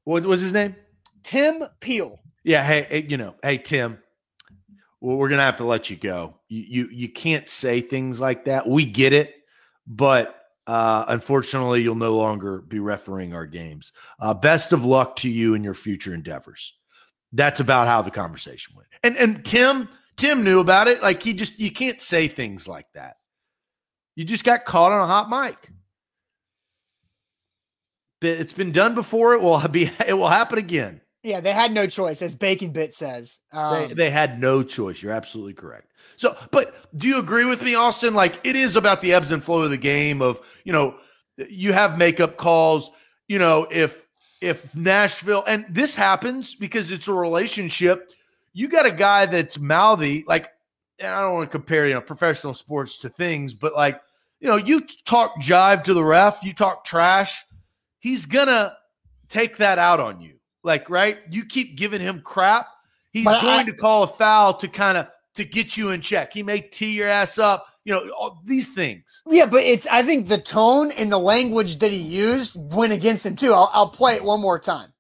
[0.04, 0.76] What was his name?
[1.24, 2.20] Tim Peel.
[2.44, 2.66] Yeah.
[2.66, 4.00] Hey, you know, hey, Tim,
[5.02, 6.36] well, we're gonna have to let you go.
[6.50, 8.68] You you you can't say things like that.
[8.68, 9.34] We get it,
[9.86, 10.36] but
[10.66, 13.94] uh, unfortunately, you'll no longer be refereeing our games.
[14.20, 16.74] Uh, best of luck to you in your future endeavors.
[17.32, 18.88] That's about how the conversation went.
[19.04, 19.88] And and Tim
[20.18, 21.02] Tim knew about it.
[21.02, 23.18] Like he just you can't say things like that.
[24.16, 25.72] You just got caught on a hot mic.
[28.22, 29.36] It's been done before.
[29.36, 29.92] It will be.
[30.08, 31.02] It will happen again.
[31.28, 33.40] Yeah, they had no choice, as Bacon Bit says.
[33.52, 35.04] Um, they, they had no choice.
[35.04, 35.92] You're absolutely correct.
[36.16, 38.14] So, but do you agree with me, Austin?
[38.14, 40.22] Like it is about the ebbs and flow of the game.
[40.22, 40.96] Of you know,
[41.50, 42.92] you have makeup calls.
[43.28, 44.08] You know, if
[44.40, 48.10] if Nashville and this happens because it's a relationship,
[48.54, 50.24] you got a guy that's mouthy.
[50.30, 50.50] Like,
[50.98, 54.00] and I don't want to compare you know professional sports to things, but like
[54.40, 57.44] you know, you talk jive to the ref, you talk trash,
[58.00, 58.78] he's gonna
[59.28, 60.37] take that out on you
[60.68, 61.18] like, right?
[61.32, 62.68] You keep giving him crap.
[63.12, 66.02] He's but going I, to call a foul to kind of to get you in
[66.02, 66.34] check.
[66.34, 67.66] He may tee your ass up.
[67.86, 69.24] You know, all these things.
[69.26, 73.26] Yeah, but it's I think the tone and the language that he used went against
[73.26, 73.54] him too.
[73.54, 74.92] I'll, I'll play it one more time.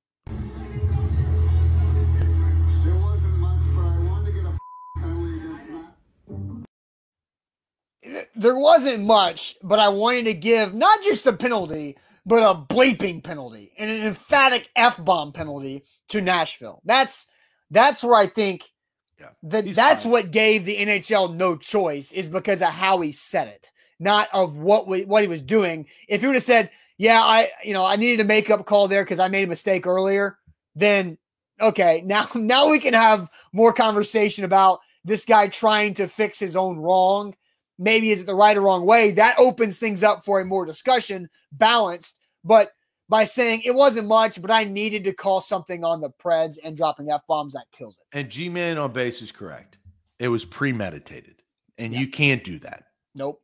[8.38, 11.97] there wasn't much, but I wanted to give not just the penalty,
[12.28, 16.82] but a bleeping penalty and an emphatic f bomb penalty to Nashville.
[16.84, 17.28] That's
[17.71, 18.69] that's where I think
[19.17, 20.11] yeah, that that's fine.
[20.11, 24.57] what gave the NHL no choice is because of how he said it, not of
[24.57, 25.88] what we, what he was doing.
[26.09, 29.05] If he would have said, "Yeah, I you know I needed a makeup call there
[29.05, 30.38] because I made a mistake earlier,"
[30.75, 31.17] then
[31.61, 36.57] okay, now now we can have more conversation about this guy trying to fix his
[36.57, 37.34] own wrong.
[37.80, 39.11] Maybe is it the right or wrong way?
[39.11, 42.16] That opens things up for a more discussion, balanced
[42.48, 42.72] but
[43.10, 46.76] by saying it wasn't much, but I needed to call something on the Preds and
[46.76, 48.18] dropping F bombs, that kills it.
[48.18, 49.78] And G Man on base is correct.
[50.20, 51.41] It was premeditated,
[51.78, 52.00] and yeah.
[52.00, 52.86] you can't do that.
[53.14, 53.41] Nope.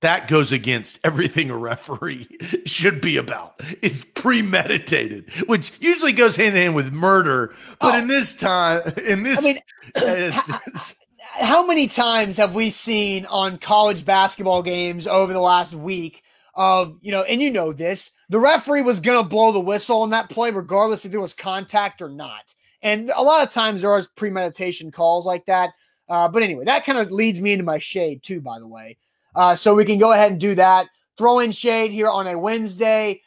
[0.00, 2.28] That goes against everything a referee
[2.66, 3.60] should be about.
[3.80, 7.54] Is premeditated, which usually goes hand in hand with murder.
[7.80, 7.98] But oh.
[7.98, 10.32] in this time, in this, I mean,
[11.18, 16.23] how many times have we seen on college basketball games over the last week
[16.56, 20.02] of, you know, and you know this, the referee was going to blow the whistle
[20.02, 22.54] on that play, regardless if there was contact or not.
[22.82, 25.70] And a lot of times there are premeditation calls like that.
[26.08, 28.98] Uh, but anyway, that kind of leads me into my shade, too, by the way.
[29.34, 30.86] Uh, so we can go ahead and do that.
[31.16, 33.22] Throw in shade here on a Wednesday.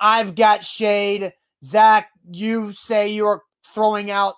[0.00, 1.32] I've got shade.
[1.64, 4.34] Zach, you say you're throwing out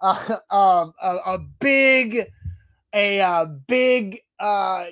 [0.00, 2.26] uh, um, a, a, big,
[2.94, 4.86] a, a uh, big, uh,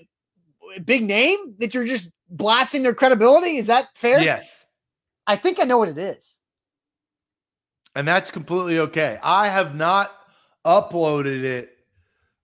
[0.85, 3.57] big name that you're just blasting their credibility.
[3.57, 4.21] Is that fair?
[4.21, 4.65] Yes.
[5.27, 6.39] I think I know what it is.
[7.95, 9.19] And that's completely okay.
[9.23, 10.13] I have not
[10.65, 11.77] uploaded it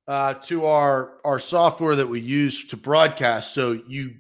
[0.09, 4.14] uh, to our our software that we use to broadcast, so you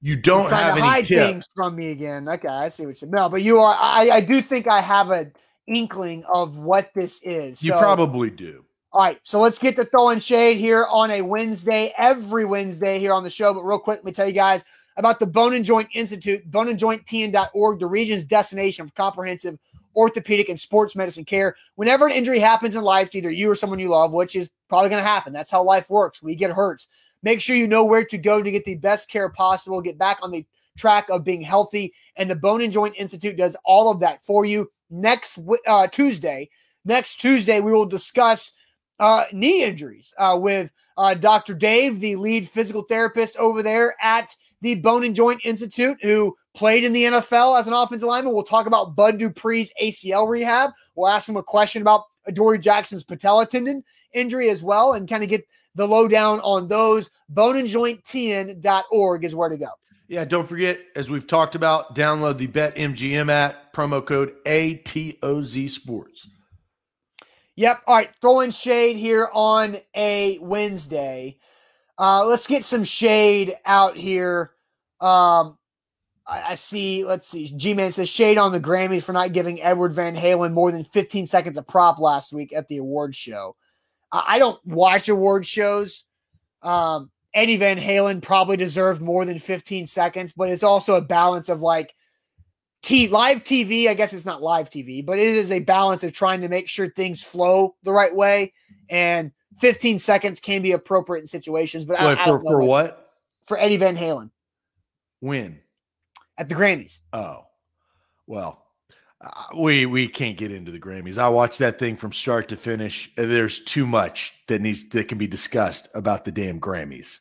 [0.00, 1.30] you don't have any hide tip.
[1.30, 2.28] things from me again.
[2.28, 3.76] Okay, I see what you no, but you are.
[3.78, 5.32] I I do think I have an
[5.66, 7.62] inkling of what this is.
[7.62, 8.64] You probably do.
[8.92, 13.14] All right, so let's get to throwing shade here on a Wednesday, every Wednesday here
[13.14, 13.54] on the show.
[13.54, 14.64] But real quick, let me tell you guys
[14.96, 19.58] about the Bone and Joint Institute, boneandjointtn.org, the region's destination for comprehensive
[19.94, 21.54] orthopedic and sports medicine care.
[21.74, 24.50] Whenever an injury happens in life to either you or someone you love, which is
[24.68, 26.22] probably going to happen, that's how life works.
[26.22, 26.86] We get hurt.
[27.22, 30.18] Make sure you know where to go to get the best care possible, get back
[30.22, 31.94] on the track of being healthy.
[32.16, 34.70] And the Bone and Joint Institute does all of that for you.
[34.90, 36.50] Next uh, Tuesday,
[36.84, 38.52] next Tuesday, we will discuss
[38.98, 41.54] uh, knee injuries uh, with uh, Dr.
[41.54, 46.84] Dave, the lead physical therapist over there at the Bone and Joint Institute, who played
[46.84, 48.32] in the NFL as an offensive lineman.
[48.32, 50.70] We'll talk about Bud Dupree's ACL rehab.
[50.94, 53.84] We'll ask him a question about Adoree Jackson's patella tendon
[54.14, 57.10] injury as well and kind of get the lowdown on those.
[57.32, 59.68] Boneandjointtn.org is where to go.
[60.08, 66.28] Yeah, don't forget, as we've talked about, download the BetMGM app, promo code ATOZ Sports.
[67.56, 67.82] Yep.
[67.86, 68.14] All right.
[68.20, 71.38] Throwing shade here on a Wednesday.
[71.98, 74.52] Uh, let's get some shade out here.
[75.00, 75.58] Um,
[76.26, 77.52] I, I see, let's see.
[77.56, 80.84] G Man says shade on the Grammys for not giving Edward Van Halen more than
[80.84, 83.56] 15 seconds of prop last week at the award show.
[84.10, 86.04] I, I don't watch award shows.
[86.62, 91.48] Um, Eddie Van Halen probably deserved more than 15 seconds, but it's also a balance
[91.48, 91.94] of like
[92.82, 93.88] T live TV.
[93.88, 96.68] I guess it's not live TV, but it is a balance of trying to make
[96.68, 98.52] sure things flow the right way.
[98.90, 103.12] And 15 seconds can be appropriate in situations, but Wait, I, I for, for what?
[103.44, 104.30] For Eddie Van Halen.
[105.20, 105.60] When?
[106.38, 106.98] At the Grammys.
[107.12, 107.46] Oh,
[108.26, 108.64] well,
[109.20, 111.16] Uh, we we can't get into the Grammys.
[111.16, 113.08] I watched that thing from start to finish.
[113.16, 117.20] There's too much that needs that can be discussed about the damn Grammys,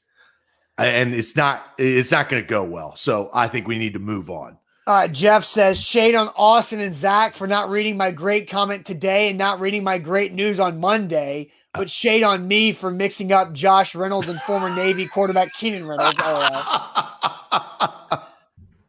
[0.80, 2.96] and it's not it's not going to go well.
[2.96, 4.58] So I think we need to move on.
[4.88, 8.84] All right, Jeff says shade on Austin and Zach for not reading my great comment
[8.84, 13.32] today and not reading my great news on Monday, but shade on me for mixing
[13.32, 16.20] up Josh Reynolds and former Navy quarterback Keenan Reynolds.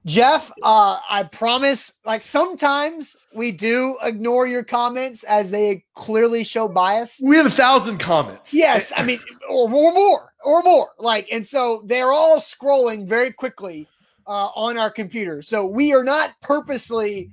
[0.05, 6.67] Jeff, uh, I promise, like sometimes we do ignore your comments as they clearly show
[6.67, 7.21] bias.
[7.23, 8.53] We have a thousand comments.
[8.53, 10.91] Yes, I mean, or, or more, or more.
[10.99, 13.87] Like, and so they're all scrolling very quickly
[14.27, 15.41] uh, on our computer.
[15.41, 17.31] So we are not purposely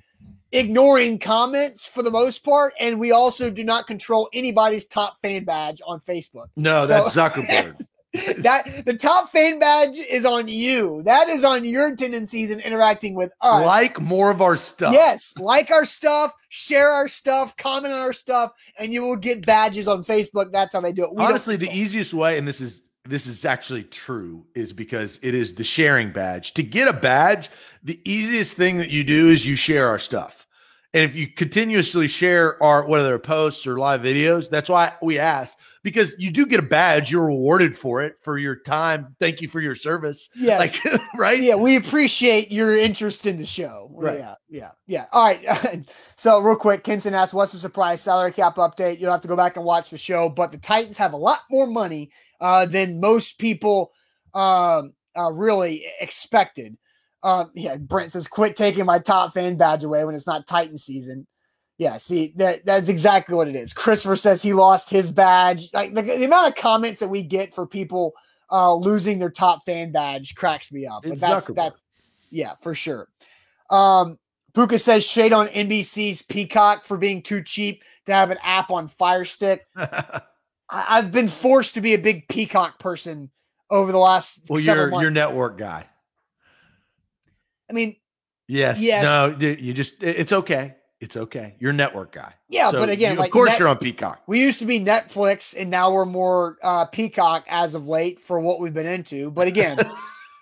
[0.52, 5.44] ignoring comments for the most part, and we also do not control anybody's top fan
[5.46, 6.48] badge on Facebook.
[6.56, 7.76] No, So- that's Zuckerberg.
[8.40, 11.04] that the top fan badge is on you.
[11.04, 13.64] That is on your tendencies in interacting with us.
[13.64, 14.94] like more of our stuff.
[14.94, 19.46] Yes, like our stuff, share our stuff, comment on our stuff, and you will get
[19.46, 20.52] badges on Facebook.
[20.52, 21.14] That's how they do it.
[21.14, 25.34] We Honestly, the easiest way, and this is this is actually true, is because it
[25.34, 26.54] is the sharing badge.
[26.54, 27.50] To get a badge,
[27.84, 30.48] the easiest thing that you do is you share our stuff.
[30.92, 35.56] And if you continuously share our whether posts or live videos, that's why we ask
[35.84, 37.12] because you do get a badge.
[37.12, 39.16] You're rewarded for it for your time.
[39.20, 40.30] Thank you for your service.
[40.36, 40.84] yes.
[40.84, 41.40] Like right?
[41.40, 43.92] yeah, we appreciate your interest in the show.
[43.94, 44.20] Right.
[44.20, 45.06] Yeah, yeah, yeah.
[45.12, 45.88] All right.
[46.16, 49.36] so, real quick, Kinson asked, "What's the surprise salary cap update?" You'll have to go
[49.36, 52.10] back and watch the show, but the Titans have a lot more money
[52.42, 53.92] uh, than most people
[54.34, 56.78] um, uh, really expected.
[57.24, 60.78] Um, yeah, Brent says, "Quit taking my top fan badge away when it's not Titan
[60.78, 61.28] season."
[61.78, 63.74] Yeah, see that that's exactly what it is.
[63.74, 65.70] Christopher says he lost his badge.
[65.74, 68.14] Like the, the amount of comments that we get for people
[68.52, 71.04] uh, losing their top fan badge cracks me up.
[71.04, 71.56] But that's Zuckerberg.
[71.56, 71.84] that's
[72.32, 73.08] yeah, for sure.
[73.70, 74.18] Um,
[74.54, 78.88] Puka says shade on NBC's Peacock for being too cheap to have an app on
[78.88, 79.66] Fire Stick.
[80.70, 83.32] I, I've been forced to be a big Peacock person
[83.70, 85.02] over the last well, you're months.
[85.02, 85.86] you're network guy.
[87.70, 87.96] I mean,
[88.48, 88.82] Yes.
[88.82, 89.04] Yes.
[89.04, 90.76] No, you just it- it's okay.
[91.00, 91.56] It's okay.
[91.60, 92.34] You're network guy.
[92.50, 94.22] Yeah, So but again, you- like of course net- you're on Peacock.
[94.28, 98.40] we used to be Netflix, and now we're more uh, Peacock as of late for
[98.42, 99.30] what we've been into.
[99.32, 99.78] But again,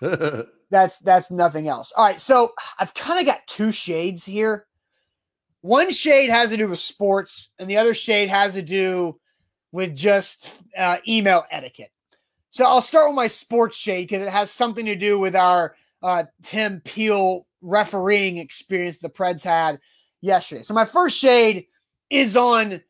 [0.70, 1.92] that's that's nothing else.
[1.94, 4.66] All right, so I've kind of got two shades here.
[5.60, 9.20] One shade has to do with sports, and the other shade has to do
[9.72, 11.92] with just uh, email etiquette.
[12.50, 15.74] So I'll start with my sports shade because it has something to do with our
[16.02, 19.80] uh, Tim Peel refereeing experience the Preds had
[20.20, 20.62] yesterday.
[20.62, 21.66] So my first shade
[22.10, 22.80] is on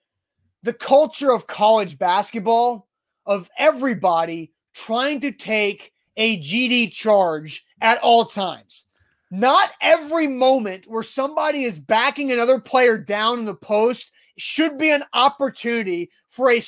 [0.62, 2.88] the culture of college basketball
[3.26, 8.84] of everybody trying to take a GD charge at all times.
[9.30, 14.90] Not every moment where somebody is backing another player down in the post should be
[14.90, 16.60] an opportunity for a,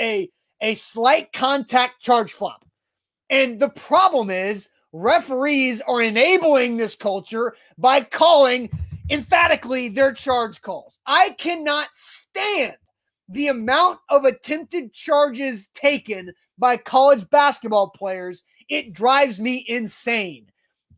[0.00, 2.64] a, a slight contact charge flop.
[3.30, 8.70] And the problem is, referees are enabling this culture by calling
[9.10, 10.98] emphatically their charge calls.
[11.06, 12.76] I cannot stand
[13.28, 18.42] the amount of attempted charges taken by college basketball players.
[18.68, 20.46] It drives me insane.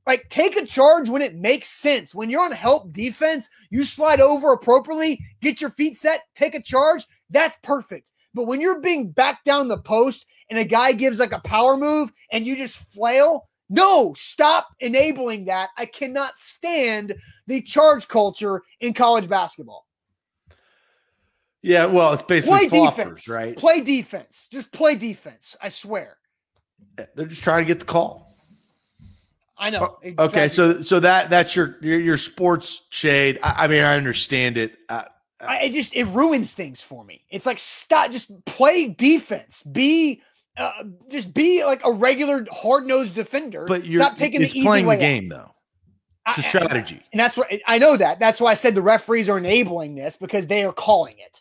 [0.06, 2.14] Like, take a charge when it makes sense.
[2.14, 6.62] When you're on help defense, you slide over appropriately, get your feet set, take a
[6.62, 7.06] charge.
[7.28, 8.12] That's perfect.
[8.34, 11.76] But when you're being backed down the post and a guy gives like a power
[11.76, 15.70] move and you just flail, no, stop enabling that.
[15.76, 17.14] I cannot stand
[17.46, 19.86] the charge culture in college basketball.
[21.62, 23.56] yeah, well, it's basically Play floppers, defense, right?
[23.56, 24.48] Play defense.
[24.50, 25.56] Just play defense.
[25.62, 26.16] I swear.
[27.14, 28.28] They're just trying to get the call.
[29.60, 29.98] I know.
[30.02, 33.38] Oh, Okay, drives me- so so that that's your your, your sports shade.
[33.42, 34.78] I, I mean, I understand it.
[34.88, 35.04] Uh,
[35.40, 37.24] I, it just it ruins things for me.
[37.30, 39.62] It's like stop, just play defense.
[39.62, 40.22] Be
[40.56, 43.66] uh, just be like a regular hard nosed defender.
[43.68, 45.06] but you're stop taking the easy playing way the out.
[45.06, 45.50] game though.
[46.28, 47.02] It's a strategy.
[47.12, 48.20] And that's what I know that.
[48.20, 51.40] That's why I said the referees are enabling this because they are calling it.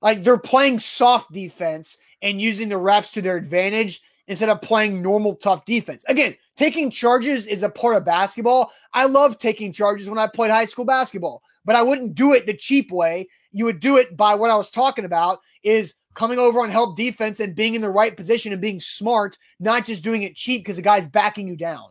[0.00, 5.02] Like they're playing soft defense and using the refs to their advantage instead of playing
[5.02, 6.04] normal tough defense.
[6.08, 8.72] Again, taking charges is a part of basketball.
[8.92, 12.46] I love taking charges when I played high school basketball, but I wouldn't do it
[12.46, 13.28] the cheap way.
[13.52, 16.96] You would do it by what I was talking about is coming over on help
[16.96, 20.60] defense and being in the right position and being smart, not just doing it cheap
[20.62, 21.90] because the guy's backing you down.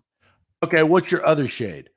[0.62, 1.90] Okay, what's your other shade?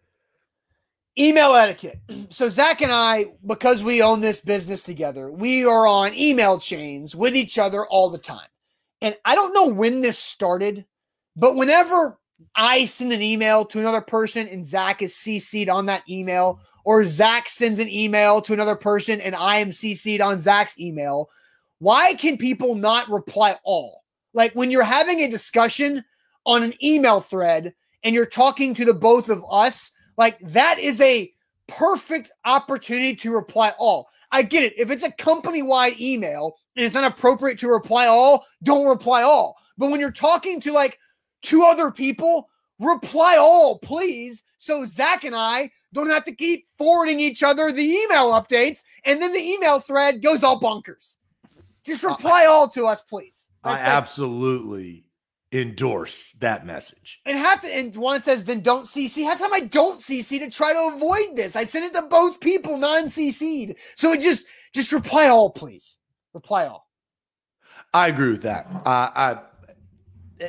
[1.18, 2.00] email etiquette.
[2.30, 7.16] So Zach and I, because we own this business together, we are on email chains
[7.16, 8.46] with each other all the time.
[9.00, 10.84] And I don't know when this started,
[11.34, 12.20] but whenever
[12.54, 17.04] I send an email to another person and Zach is CC'd on that email, or
[17.04, 21.30] Zach sends an email to another person and I am CC'd on Zach's email.
[21.78, 24.04] Why can people not reply all?
[24.32, 26.04] Like when you're having a discussion
[26.46, 27.74] on an email thread
[28.04, 31.32] and you're talking to the both of us, like that is a
[31.66, 34.08] perfect opportunity to reply all.
[34.32, 34.74] I get it.
[34.76, 39.22] If it's a company wide email and it's not appropriate to reply all, don't reply
[39.22, 39.56] all.
[39.76, 40.98] But when you're talking to like
[41.42, 44.42] two other people, reply all, please.
[44.58, 49.20] So Zach and I don't have to keep forwarding each other the email updates, and
[49.20, 51.16] then the email thread goes all bunkers.
[51.84, 53.50] Just reply all to us, please.
[53.64, 55.04] I absolutely
[55.52, 57.20] endorse that message.
[57.26, 59.24] And half the, and one says, then don't CC.
[59.24, 61.56] Half the time I don't CC to try to avoid this.
[61.56, 63.76] I send it to both people, non-CC'd.
[63.96, 65.98] So it just just reply all, please.
[66.32, 66.88] Reply all.
[67.92, 68.68] I agree with that.
[68.86, 69.38] Uh, I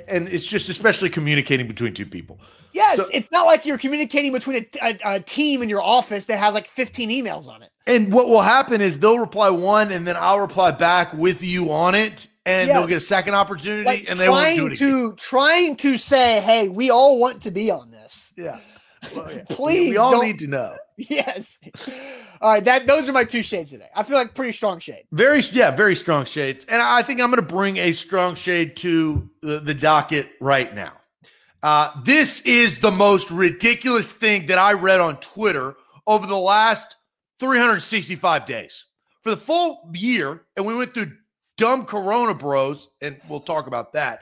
[0.07, 2.39] and it's just especially communicating between two people.
[2.73, 6.25] Yes, so, it's not like you're communicating between a, a, a, team in your office
[6.25, 7.69] that has like 15 emails on it.
[7.85, 11.71] And what will happen is they'll reply one, and then I'll reply back with you
[11.71, 12.77] on it, and yeah.
[12.77, 15.15] they'll get a second opportunity, like and they won't do it to again.
[15.17, 18.59] trying to say, "Hey, we all want to be on this." Yeah,
[19.15, 19.43] well, yeah.
[19.49, 19.89] please.
[19.89, 20.75] We all need to know.
[21.09, 21.59] Yes.
[22.41, 23.89] All right, that those are my two shades today.
[23.95, 25.03] I feel like pretty strong shade.
[25.11, 26.65] Very, yeah, very strong shades.
[26.65, 30.73] And I think I'm going to bring a strong shade to the, the docket right
[30.73, 30.93] now.
[31.63, 35.75] Uh, this is the most ridiculous thing that I read on Twitter
[36.07, 36.95] over the last
[37.39, 38.85] 365 days.
[39.21, 41.11] For the full year, and we went through
[41.57, 44.21] dumb Corona bros, and we'll talk about that,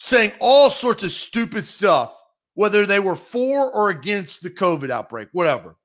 [0.00, 2.12] saying all sorts of stupid stuff,
[2.54, 5.76] whether they were for or against the COVID outbreak, whatever.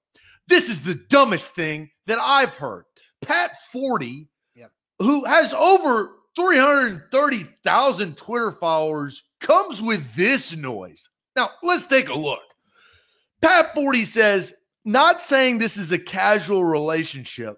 [0.47, 2.86] This is the dumbest thing that I've heard.
[3.22, 4.72] Pat Forde, yep.
[4.99, 11.09] who has over 330,000 Twitter followers, comes with this noise.
[11.36, 12.39] Now, let's take a look.
[13.41, 14.53] Pat Forde says,
[14.86, 17.57] not saying this is a casual relationship,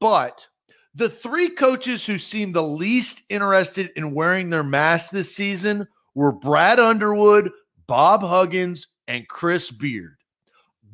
[0.00, 0.46] but
[0.94, 6.32] the three coaches who seemed the least interested in wearing their masks this season were
[6.32, 7.50] Brad Underwood,
[7.90, 10.16] Bob Huggins, and Chris Beard.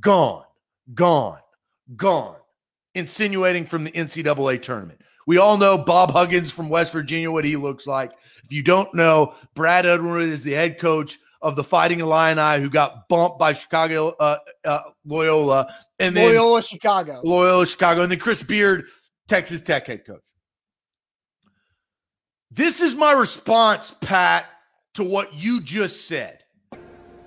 [0.01, 0.47] Gone
[0.95, 1.41] gone,
[1.97, 2.37] gone,
[2.95, 5.01] insinuating from the NCAA tournament.
[5.27, 8.13] We all know Bob Huggins from West Virginia, what he looks like.
[8.45, 12.71] If you don't know, Brad Underwood is the head coach of the Fighting Illini who
[12.71, 15.73] got bumped by Chicago uh, uh, Loyola.
[15.99, 17.21] And then Loyola Chicago.
[17.25, 18.03] Loyola Chicago.
[18.03, 18.87] And then Chris Beard,
[19.27, 20.23] Texas Tech head coach.
[22.53, 24.47] This is my response, Pat,
[24.95, 26.45] to what you just said.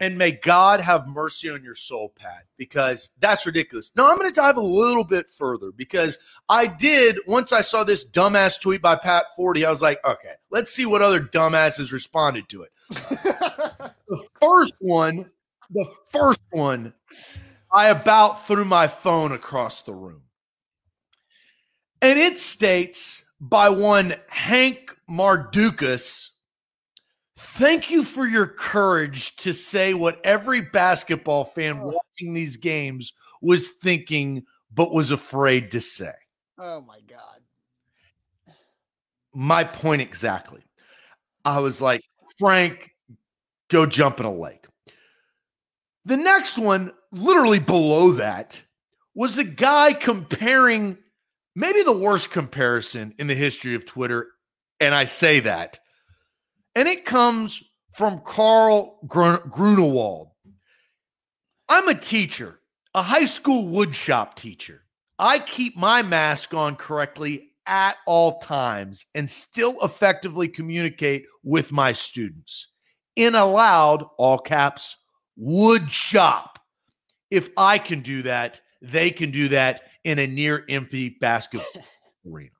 [0.00, 3.92] And may God have mercy on your soul, Pat, because that's ridiculous.
[3.96, 6.18] Now, I'm going to dive a little bit further because
[6.48, 10.34] I did, once I saw this dumbass tweet by Pat Forde, I was like, okay,
[10.50, 12.72] let's see what other dumbasses responded to it.
[12.90, 15.30] the first one,
[15.70, 16.92] the first one,
[17.72, 20.22] I about threw my phone across the room.
[22.02, 26.30] And it states by one Hank Mardukas
[27.36, 31.92] Thank you for your courage to say what every basketball fan oh.
[31.92, 33.12] watching these games
[33.42, 36.12] was thinking, but was afraid to say.
[36.58, 38.54] Oh my God.
[39.34, 40.62] My point exactly.
[41.44, 42.00] I was like,
[42.38, 42.90] Frank,
[43.68, 44.66] go jump in a lake.
[46.06, 48.62] The next one, literally below that,
[49.14, 50.96] was a guy comparing
[51.54, 54.28] maybe the worst comparison in the history of Twitter.
[54.80, 55.80] And I say that
[56.76, 60.28] and it comes from Carl Grunewald.
[61.68, 62.60] I'm a teacher,
[62.94, 64.84] a high school woodshop teacher.
[65.18, 71.92] I keep my mask on correctly at all times and still effectively communicate with my
[71.92, 72.68] students
[73.16, 74.98] in a loud, all caps,
[75.34, 76.58] wood shop.
[77.30, 81.84] If I can do that, they can do that in a near empty basketball
[82.30, 82.50] arena.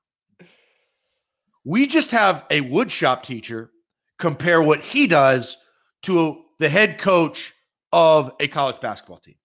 [1.63, 3.69] We just have a woodshop teacher
[4.17, 5.57] compare what he does
[6.03, 7.53] to the head coach
[7.91, 9.35] of a college basketball team.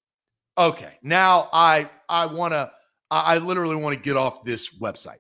[0.59, 2.71] Okay, now I I want to
[3.11, 5.19] I literally want to get off this website.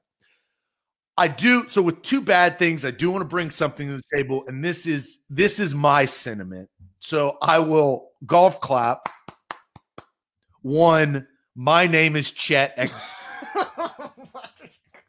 [1.19, 2.85] I do so with two bad things.
[2.85, 6.05] I do want to bring something to the table, and this is this is my
[6.05, 6.69] sentiment.
[7.01, 9.09] So I will golf clap.
[10.63, 12.75] one, my name is Chet.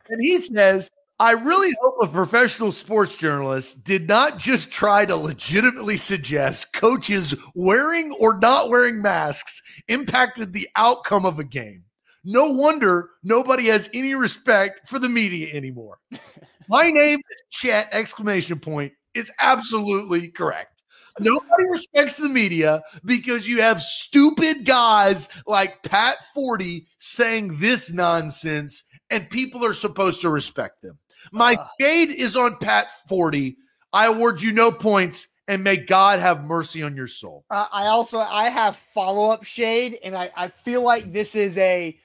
[0.10, 0.90] and he says,
[1.24, 7.34] I really hope a professional sports journalist did not just try to legitimately suggest coaches
[7.56, 11.86] wearing or not wearing masks impacted the outcome of a game.
[12.26, 16.00] No wonder nobody has any respect for the media anymore.
[16.68, 20.84] My name is Chet exclamation point is absolutely correct.
[21.22, 28.84] Nobody respects the media because you have stupid guys like Pat Forde saying this nonsense
[29.10, 30.98] and people are supposed to respect them.
[31.32, 33.56] My shade is on Pat Forde.
[33.92, 37.46] I award you no points and may God have mercy on your soul.
[37.50, 41.58] Uh, I also I have follow up shade, and I, I feel like this is
[41.58, 41.98] a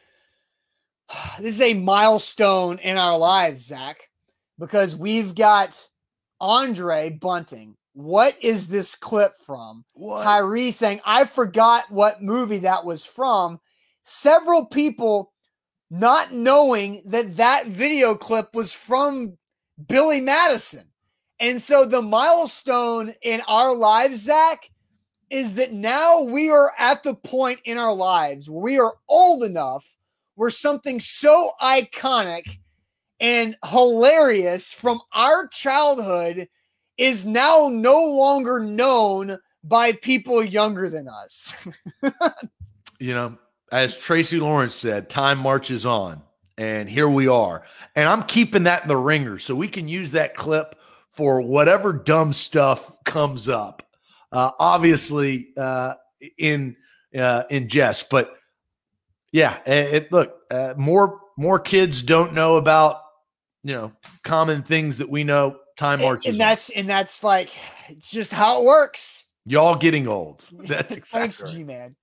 [1.39, 4.09] this is a milestone in our lives, Zach,
[4.59, 5.87] because we've got
[6.41, 7.77] Andre Bunting.
[7.95, 9.85] What is this clip from?
[9.95, 10.23] What?
[10.23, 13.59] Tyree saying, I forgot what movie that was from.
[14.05, 15.33] Several people
[15.91, 19.37] not knowing that that video clip was from
[19.87, 20.85] Billy Madison.
[21.41, 24.69] And so the milestone in our lives, Zach,
[25.31, 29.43] is that now we are at the point in our lives where we are old
[29.43, 29.87] enough
[30.35, 32.59] where something so iconic
[33.21, 36.49] and hilarious from our childhood
[36.97, 41.55] is now no longer known by people younger than us.
[43.01, 43.37] you know,
[43.73, 46.23] as Tracy Lawrence said, time marches on.
[46.57, 47.63] And here we are.
[47.95, 50.75] And I'm keeping that in the ringer so we can use that clip
[51.13, 53.83] for whatever dumb stuff comes up.
[54.33, 55.95] Uh, obviously, uh,
[56.37, 56.77] in
[57.19, 58.37] uh, in jest, but
[59.33, 63.01] yeah, it, it look uh, more more kids don't know about
[63.63, 63.93] you know
[64.23, 65.57] common things that we know.
[65.77, 67.51] Time marches, and, and that's and that's like
[68.01, 69.25] just how it works.
[69.47, 70.45] Y'all getting old.
[70.67, 71.53] That's exactly thanks.
[71.53, 71.97] G man.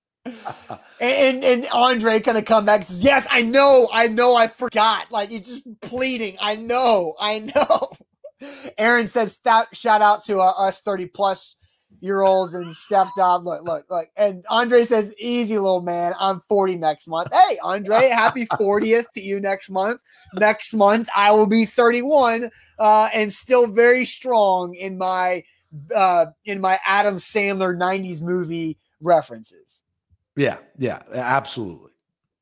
[1.00, 4.48] And, and Andre kind of come back and says, Yes, I know, I know, I
[4.48, 5.10] forgot.
[5.10, 6.36] Like he's just pleading.
[6.40, 7.92] I know, I know.
[8.78, 9.38] Aaron says,
[9.72, 11.56] Shout out to uh, us 30 plus
[12.00, 13.44] year olds and Steph Dodd.
[13.44, 14.08] Look, look, look.
[14.16, 16.14] And Andre says, Easy, little man.
[16.18, 17.28] I'm 40 next month.
[17.32, 20.00] Hey, Andre, happy 40th to you next month.
[20.34, 25.44] Next month, I will be 31 uh, and still very strong in my
[25.94, 29.82] uh, in my Adam Sandler 90s movie references.
[30.36, 31.92] Yeah, yeah, absolutely.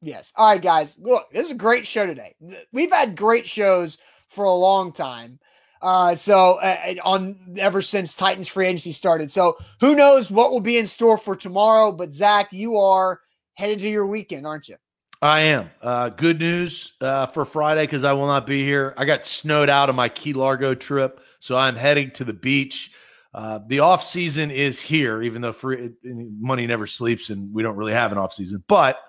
[0.03, 0.33] Yes.
[0.37, 0.99] All right, guys.
[0.99, 2.35] Look, this is a great show today.
[2.73, 3.99] We've had great shows
[4.29, 5.39] for a long time.
[5.81, 9.31] Uh, so uh, on ever since Titans free agency started.
[9.31, 11.93] So who knows what will be in store for tomorrow?
[11.93, 13.21] But Zach, you are
[13.55, 14.77] headed to your weekend, aren't you?
[15.23, 15.71] I am.
[15.81, 18.93] Uh, good news uh, for Friday because I will not be here.
[18.99, 22.93] I got snowed out of my Key Largo trip, so I'm heading to the beach.
[23.35, 27.77] Uh, the off season is here, even though free, money never sleeps and we don't
[27.77, 28.63] really have an off season.
[28.69, 29.01] But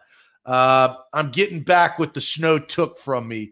[0.45, 3.51] uh, I'm getting back what the snow took from me.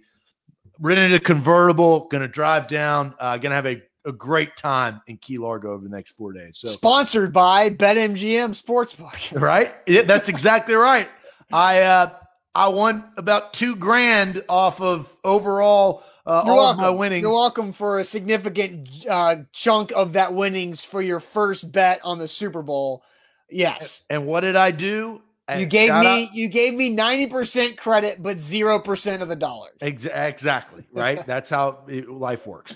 [0.79, 3.13] Rented a convertible, going to drive down.
[3.19, 6.33] Uh, going to have a, a great time in Key Largo over the next four
[6.33, 6.57] days.
[6.57, 9.39] So sponsored by BetMGM Sportsbook.
[9.39, 9.75] right?
[9.85, 11.07] Yeah, that's exactly right.
[11.51, 12.13] I uh,
[12.55, 16.83] I won about two grand off of overall uh, all welcome.
[16.83, 17.21] of my winnings.
[17.21, 22.17] You're welcome for a significant uh, chunk of that winnings for your first bet on
[22.17, 23.03] the Super Bowl.
[23.49, 24.03] Yes.
[24.09, 25.21] And what did I do?
[25.57, 26.33] You gave me out.
[26.33, 29.73] you gave me 90% credit but 0% of the dollars.
[29.81, 31.25] Ex- exactly, right?
[31.27, 32.75] That's how it, life works.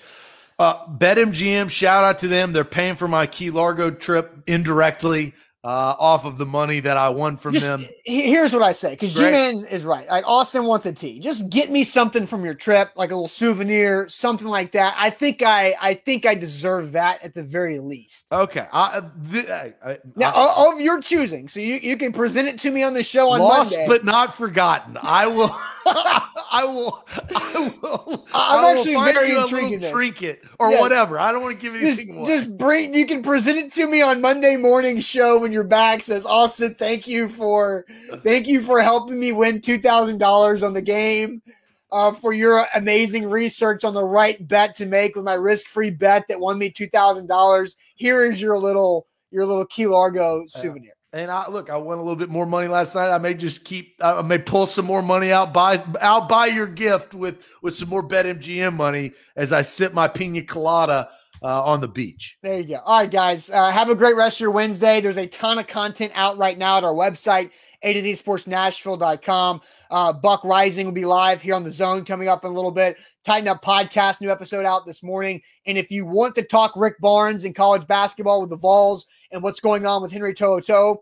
[0.60, 2.52] Uh, BetMGM, shout out to them.
[2.52, 7.09] They're paying for my Key Largo trip indirectly uh, off of the money that I
[7.09, 7.85] won from Just, them.
[8.05, 10.07] Here's what I say because G Man is right.
[10.07, 11.19] Like Austin wants a tee.
[11.19, 14.95] Just get me something from your trip, like a little souvenir, something like that.
[14.97, 18.27] I think I, I think I deserve that at the very least.
[18.31, 18.65] Okay.
[18.71, 19.01] I,
[19.31, 22.84] th- I, I, now of your choosing, so you, you can present it to me
[22.84, 23.88] on the show on lost Monday.
[23.88, 24.97] but not forgotten.
[25.01, 25.55] I will.
[26.49, 27.06] I will.
[27.10, 28.26] I will.
[28.34, 29.86] I'm I actually very intrigued.
[29.86, 30.82] Trinket or yes.
[30.82, 31.19] whatever.
[31.19, 32.26] I don't want to give anything just, away.
[32.26, 32.94] Just bring.
[32.94, 36.76] You can present it to me on Monday morning show when your back says, Austin,
[36.76, 37.86] thank you for
[38.24, 41.41] thank you for helping me win two thousand dollars on the game.
[41.90, 46.28] Uh, for your amazing research on the right bet to make with my risk-free bet
[46.28, 47.78] that won me two thousand dollars.
[47.95, 50.97] Here is your little your little Key Largo souvenir.
[51.13, 53.09] And I look, I won a little bit more money last night.
[53.09, 56.67] I may just keep, I may pull some more money out, buy, I'll buy your
[56.67, 61.09] gift with with some more BetMGM money as I sip my pina colada
[61.41, 62.38] uh, on the beach.
[62.41, 62.79] There you go.
[62.84, 63.49] All right, guys.
[63.49, 65.01] Uh, have a great rest of your Wednesday.
[65.01, 67.51] There's a ton of content out right now at our website,
[67.84, 69.61] A to Z Sports Nashville.com.
[69.89, 72.71] Uh, Buck Rising will be live here on the zone coming up in a little
[72.71, 72.97] bit.
[73.23, 75.41] Tighten Up Podcast, new episode out this morning.
[75.65, 79.41] And if you want to talk Rick Barnes and college basketball with the Vols and
[79.43, 80.97] what's going on with Henry To'oTo'o,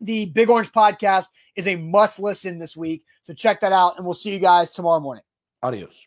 [0.00, 1.26] The Big Orange podcast
[1.56, 3.04] is a must listen this week.
[3.22, 5.24] So check that out, and we'll see you guys tomorrow morning.
[5.62, 6.06] Adios.